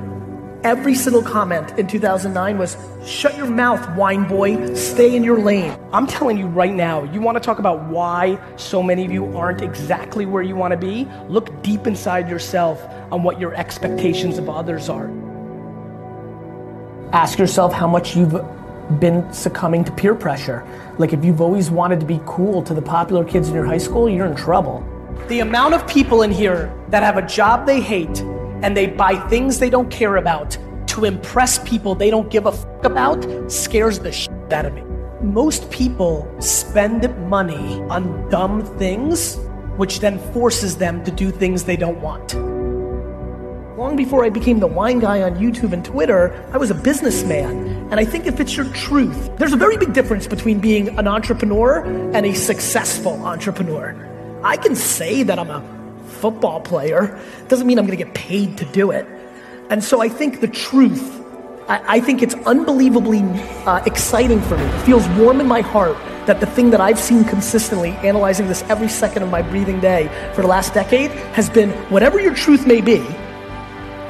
every 0.63 0.95
single 0.95 1.23
comment 1.23 1.79
in 1.79 1.87
2009 1.87 2.59
was 2.59 2.77
shut 3.03 3.35
your 3.35 3.47
mouth, 3.47 3.97
wine 3.97 4.29
boy, 4.29 4.75
stay 4.75 5.17
in 5.17 5.25
your 5.25 5.39
lane. 5.39 5.75
I'm 5.91 6.07
telling 6.07 6.37
you 6.37 6.47
right 6.49 6.75
now, 6.75 7.05
you 7.05 7.23
want 7.23 7.37
to 7.37 7.41
talk 7.41 7.61
about 7.61 7.89
why 7.89 8.39
so 8.57 8.83
many 8.83 9.07
of 9.07 9.11
you 9.11 9.35
aren't 9.39 9.63
exactly 9.63 10.27
where 10.27 10.43
you 10.43 10.55
want 10.55 10.73
to 10.73 10.77
be? 10.77 11.09
Look 11.29 11.63
deep 11.63 11.87
inside 11.87 12.29
yourself 12.29 12.85
on 13.11 13.23
what 13.23 13.41
your 13.41 13.55
expectations 13.55 14.37
of 14.37 14.51
others 14.51 14.91
are. 14.91 15.11
Ask 17.15 17.39
yourself 17.39 17.73
how 17.73 17.87
much 17.87 18.15
you've 18.15 18.39
been 19.01 19.33
succumbing 19.33 19.85
to 19.85 19.93
peer 19.93 20.15
pressure. 20.15 20.63
Like 20.99 21.15
if 21.15 21.25
you've 21.25 21.41
always 21.41 21.71
wanted 21.71 22.01
to 22.01 22.07
be 22.07 22.21
cool 22.27 22.63
to 22.65 22.75
the 22.75 22.83
popular 22.83 23.25
kids 23.25 23.49
in 23.49 23.55
your 23.55 23.65
high 23.65 23.79
school, 23.79 24.11
you're 24.11 24.27
in 24.27 24.37
trouble. 24.37 24.87
The 25.29 25.41
amount 25.41 25.75
of 25.75 25.87
people 25.87 26.23
in 26.23 26.31
here 26.31 26.73
that 26.89 27.03
have 27.03 27.17
a 27.17 27.27
job 27.27 27.67
they 27.67 27.81
hate 27.81 28.21
and 28.63 28.77
they 28.77 28.87
buy 28.87 29.17
things 29.29 29.59
they 29.59 29.71
don't 29.71 29.91
care 29.91 30.17
about 30.17 30.59
to 30.89 31.05
impress 31.05 31.59
people 31.69 31.95
they 31.95 32.11
don't 32.11 32.31
give 32.31 32.47
a 32.47 32.53
fuck 32.53 32.85
about 32.85 33.51
scares 33.51 33.99
the 33.99 34.13
shit 34.13 34.53
out 34.53 34.67
of 34.67 34.75
me. 34.75 34.83
Most 35.23 35.71
people 35.71 36.29
spend 36.41 37.17
money 37.29 37.81
on 37.83 38.29
dumb 38.31 38.65
things, 38.79 39.37
which 39.77 40.01
then 40.01 40.19
forces 40.33 40.77
them 40.77 41.05
to 41.05 41.11
do 41.11 41.31
things 41.31 41.65
they 41.65 41.77
don't 41.77 42.01
want. 42.01 42.35
Long 43.79 43.97
before 43.97 44.25
I 44.25 44.31
became 44.31 44.59
the 44.59 44.67
wine 44.67 44.99
guy 44.99 45.23
on 45.23 45.37
YouTube 45.37 45.73
and 45.73 45.85
Twitter, 45.85 46.45
I 46.53 46.59
was 46.59 46.71
a 46.71 46.75
businessman. 46.75 47.89
And 47.91 47.95
I 47.95 48.05
think 48.05 48.27
if 48.27 48.41
it's 48.41 48.57
your 48.57 48.67
truth, 48.73 49.31
there's 49.37 49.53
a 49.53 49.57
very 49.57 49.77
big 49.77 49.93
difference 49.93 50.27
between 50.27 50.59
being 50.59 50.99
an 50.99 51.09
entrepreneur 51.09 51.85
and 52.15 52.27
a 52.27 52.35
successful 52.35 53.25
entrepreneur. 53.25 54.10
I 54.43 54.57
can 54.57 54.75
say 54.75 55.23
that 55.23 55.39
I'm 55.39 55.51
a 55.51 55.63
football 56.07 56.61
player, 56.61 57.21
doesn't 57.49 57.67
mean 57.67 57.79
I'm 57.79 57.87
gonna 57.87 57.97
get 57.97 58.15
paid 58.15 58.59
to 58.59 58.65
do 58.67 58.91
it. 58.91 59.07
And 59.71 59.85
so 59.85 60.01
I 60.01 60.09
think 60.09 60.41
the 60.41 60.49
truth, 60.49 61.23
I, 61.69 61.97
I 61.97 62.01
think 62.01 62.23
it's 62.23 62.35
unbelievably 62.35 63.23
uh, 63.67 63.83
exciting 63.87 64.41
for 64.43 64.57
me. 64.57 64.65
It 64.65 64.83
feels 64.83 65.07
warm 65.11 65.41
in 65.41 65.47
my 65.47 65.61
heart 65.61 65.97
that 66.27 66.41
the 66.41 66.47
thing 66.47 66.71
that 66.71 66.81
I've 66.81 66.99
seen 66.99 67.25
consistently, 67.25 67.91
analyzing 68.03 68.47
this 68.49 68.63
every 68.65 68.89
second 68.89 69.23
of 69.23 69.31
my 69.31 69.43
breathing 69.43 69.81
day 69.81 70.09
for 70.35 70.43
the 70.43 70.49
last 70.49 70.75
decade, 70.75 71.11
has 71.33 71.49
been 71.51 71.71
whatever 71.91 72.21
your 72.21 72.35
truth 72.35 72.67
may 72.67 72.81
be, 72.81 72.99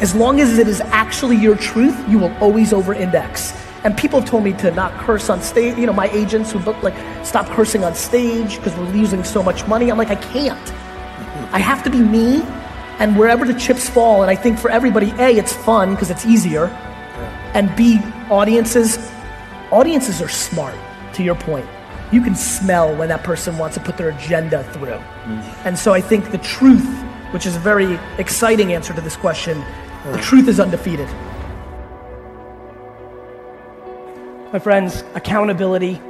as 0.00 0.14
long 0.14 0.40
as 0.40 0.58
it 0.58 0.66
is 0.66 0.80
actually 0.80 1.36
your 1.36 1.56
truth, 1.56 1.96
you 2.08 2.18
will 2.18 2.34
always 2.38 2.72
over 2.72 2.94
index. 2.94 3.52
And 3.82 3.96
people 3.96 4.20
have 4.20 4.28
told 4.28 4.44
me 4.44 4.52
to 4.54 4.70
not 4.72 4.92
curse 5.00 5.30
on 5.30 5.40
stage. 5.40 5.78
You 5.78 5.86
know, 5.86 5.92
my 5.92 6.10
agents 6.10 6.52
who 6.52 6.58
book 6.58 6.82
like 6.82 6.94
stop 7.24 7.46
cursing 7.46 7.82
on 7.82 7.94
stage 7.94 8.56
because 8.56 8.76
we're 8.76 8.90
losing 8.90 9.24
so 9.24 9.42
much 9.42 9.66
money. 9.66 9.90
I'm 9.90 9.96
like, 9.96 10.10
I 10.10 10.16
can't. 10.16 10.72
I 11.52 11.58
have 11.58 11.82
to 11.84 11.90
be 11.90 11.98
me, 11.98 12.42
and 12.98 13.18
wherever 13.18 13.44
the 13.44 13.58
chips 13.58 13.88
fall. 13.88 14.22
And 14.22 14.30
I 14.30 14.36
think 14.36 14.58
for 14.58 14.70
everybody, 14.70 15.10
a, 15.18 15.30
it's 15.30 15.52
fun 15.52 15.94
because 15.94 16.10
it's 16.10 16.26
easier, 16.26 16.66
and 17.54 17.74
b, 17.74 17.98
audiences, 18.30 18.98
audiences 19.70 20.20
are 20.20 20.28
smart. 20.28 20.76
To 21.14 21.24
your 21.24 21.34
point, 21.34 21.66
you 22.12 22.22
can 22.22 22.36
smell 22.36 22.94
when 22.94 23.08
that 23.08 23.24
person 23.24 23.58
wants 23.58 23.76
to 23.76 23.82
put 23.82 23.96
their 23.96 24.10
agenda 24.10 24.62
through. 24.72 24.90
Mm. 24.90 25.42
And 25.64 25.78
so 25.78 25.92
I 25.92 26.00
think 26.00 26.30
the 26.30 26.38
truth, 26.38 26.86
which 27.32 27.46
is 27.46 27.56
a 27.56 27.58
very 27.58 27.98
exciting 28.18 28.72
answer 28.72 28.94
to 28.94 29.00
this 29.00 29.16
question, 29.16 29.64
the 30.12 30.18
truth 30.18 30.46
is 30.48 30.60
undefeated. 30.60 31.08
My 34.52 34.58
friends, 34.58 35.04
accountability, 35.14 36.00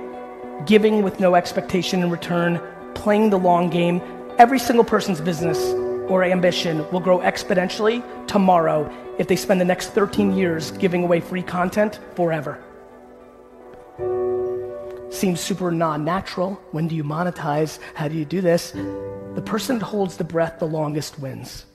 giving 0.64 1.02
with 1.02 1.20
no 1.20 1.34
expectation 1.34 2.02
in 2.02 2.08
return, 2.08 2.58
playing 2.94 3.28
the 3.28 3.38
long 3.38 3.68
game, 3.68 4.00
every 4.38 4.58
single 4.58 4.82
person's 4.82 5.20
business 5.20 5.58
or 6.08 6.24
ambition 6.24 6.90
will 6.90 7.00
grow 7.00 7.18
exponentially 7.18 8.02
tomorrow 8.26 8.90
if 9.18 9.28
they 9.28 9.36
spend 9.36 9.60
the 9.60 9.66
next 9.66 9.90
13 9.90 10.34
years 10.34 10.70
giving 10.70 11.04
away 11.04 11.20
free 11.20 11.42
content 11.42 12.00
forever. 12.14 12.58
Seems 15.10 15.38
super 15.38 15.70
non 15.70 16.06
natural. 16.06 16.54
When 16.70 16.88
do 16.88 16.96
you 16.96 17.04
monetize? 17.04 17.78
How 17.92 18.08
do 18.08 18.14
you 18.14 18.24
do 18.24 18.40
this? 18.40 18.70
The 18.70 19.42
person 19.44 19.78
that 19.80 19.84
holds 19.84 20.16
the 20.16 20.24
breath 20.24 20.58
the 20.58 20.66
longest 20.66 21.18
wins. 21.18 21.66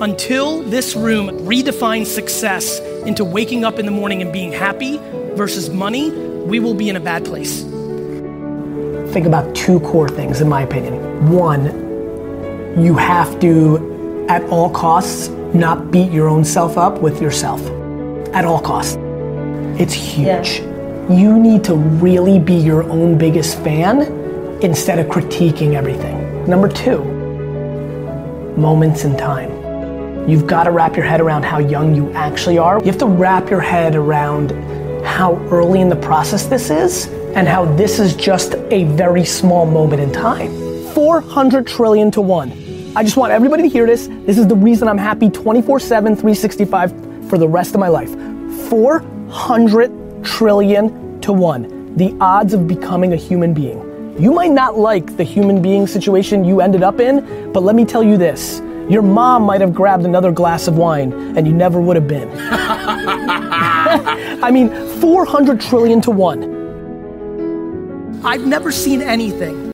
Until 0.00 0.62
this 0.62 0.96
room 0.96 1.28
redefines 1.40 2.06
success 2.06 2.80
into 3.06 3.24
waking 3.24 3.64
up 3.64 3.78
in 3.78 3.86
the 3.86 3.92
morning 3.92 4.20
and 4.20 4.32
being 4.32 4.50
happy 4.50 4.98
versus 5.36 5.70
money, 5.70 6.10
we 6.10 6.58
will 6.58 6.74
be 6.74 6.88
in 6.88 6.96
a 6.96 7.00
bad 7.00 7.24
place. 7.24 7.62
Think 9.12 9.26
about 9.26 9.54
two 9.54 9.78
core 9.80 10.08
things, 10.08 10.40
in 10.40 10.48
my 10.48 10.62
opinion. 10.62 11.30
One, 11.30 11.66
you 12.82 12.94
have 12.94 13.38
to, 13.40 14.26
at 14.28 14.42
all 14.44 14.70
costs, 14.70 15.28
not 15.54 15.90
beat 15.90 16.10
your 16.10 16.28
own 16.28 16.44
self 16.44 16.78
up 16.78 16.98
with 17.00 17.20
yourself. 17.20 17.60
At 18.34 18.44
all 18.44 18.60
costs. 18.60 18.96
It's 19.78 19.92
huge. 19.92 20.60
You 21.10 21.38
need 21.38 21.62
to 21.64 21.74
really 21.74 22.38
be 22.38 22.54
your 22.54 22.82
own 22.84 23.18
biggest 23.18 23.58
fan 23.58 24.02
instead 24.62 24.98
of 24.98 25.06
critiquing 25.06 25.74
everything. 25.74 26.48
Number 26.48 26.68
two, 26.68 27.04
moments 28.56 29.04
in 29.04 29.16
time. 29.16 29.61
You've 30.26 30.46
got 30.46 30.64
to 30.64 30.70
wrap 30.70 30.94
your 30.94 31.04
head 31.04 31.20
around 31.20 31.42
how 31.42 31.58
young 31.58 31.96
you 31.96 32.12
actually 32.12 32.56
are. 32.56 32.78
You 32.78 32.86
have 32.86 32.98
to 32.98 33.06
wrap 33.06 33.50
your 33.50 33.60
head 33.60 33.96
around 33.96 34.52
how 35.04 35.34
early 35.50 35.80
in 35.80 35.88
the 35.88 35.96
process 35.96 36.46
this 36.46 36.70
is 36.70 37.08
and 37.34 37.48
how 37.48 37.64
this 37.74 37.98
is 37.98 38.14
just 38.14 38.54
a 38.70 38.84
very 38.84 39.24
small 39.24 39.66
moment 39.66 40.00
in 40.00 40.12
time. 40.12 40.48
400 40.92 41.66
trillion 41.66 42.12
to 42.12 42.20
one. 42.20 42.52
I 42.94 43.02
just 43.02 43.16
want 43.16 43.32
everybody 43.32 43.64
to 43.64 43.68
hear 43.68 43.84
this. 43.84 44.06
This 44.06 44.38
is 44.38 44.46
the 44.46 44.54
reason 44.54 44.86
I'm 44.86 44.96
happy 44.96 45.28
24 45.28 45.80
7, 45.80 46.14
365 46.14 47.28
for 47.28 47.36
the 47.36 47.48
rest 47.48 47.74
of 47.74 47.80
my 47.80 47.88
life. 47.88 48.10
400 48.68 50.24
trillion 50.24 51.20
to 51.22 51.32
one. 51.32 51.96
The 51.96 52.16
odds 52.20 52.54
of 52.54 52.68
becoming 52.68 53.12
a 53.12 53.16
human 53.16 53.52
being. 53.52 54.16
You 54.20 54.30
might 54.30 54.52
not 54.52 54.78
like 54.78 55.16
the 55.16 55.24
human 55.24 55.60
being 55.60 55.88
situation 55.88 56.44
you 56.44 56.60
ended 56.60 56.84
up 56.84 57.00
in, 57.00 57.52
but 57.52 57.64
let 57.64 57.74
me 57.74 57.84
tell 57.84 58.04
you 58.04 58.16
this. 58.16 58.60
Your 58.92 59.00
mom 59.00 59.44
might 59.44 59.62
have 59.62 59.72
grabbed 59.72 60.04
another 60.04 60.30
glass 60.32 60.68
of 60.68 60.76
wine 60.76 61.14
and 61.34 61.46
you 61.46 61.54
never 61.54 61.80
would 61.80 61.96
have 61.96 62.06
been. 62.06 62.28
I 64.44 64.50
mean, 64.50 64.68
400 65.00 65.58
trillion 65.62 66.02
to 66.02 66.10
one. 66.10 66.42
I've 68.22 68.46
never 68.46 68.70
seen 68.70 69.00
anything. 69.00 69.72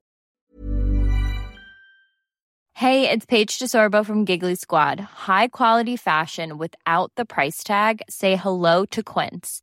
Hey, 2.75 3.11
it's 3.11 3.27
Paige 3.27 3.59
DeSorbo 3.59 4.07
from 4.07 4.25
Giggly 4.25 4.55
Squad. 4.55 5.01
High 5.01 5.49
quality 5.49 5.97
fashion 5.97 6.57
without 6.57 7.11
the 7.17 7.25
price 7.25 7.65
tag. 7.65 8.03
Say 8.09 8.37
hello 8.37 8.85
to 8.85 9.03
Quince. 9.03 9.63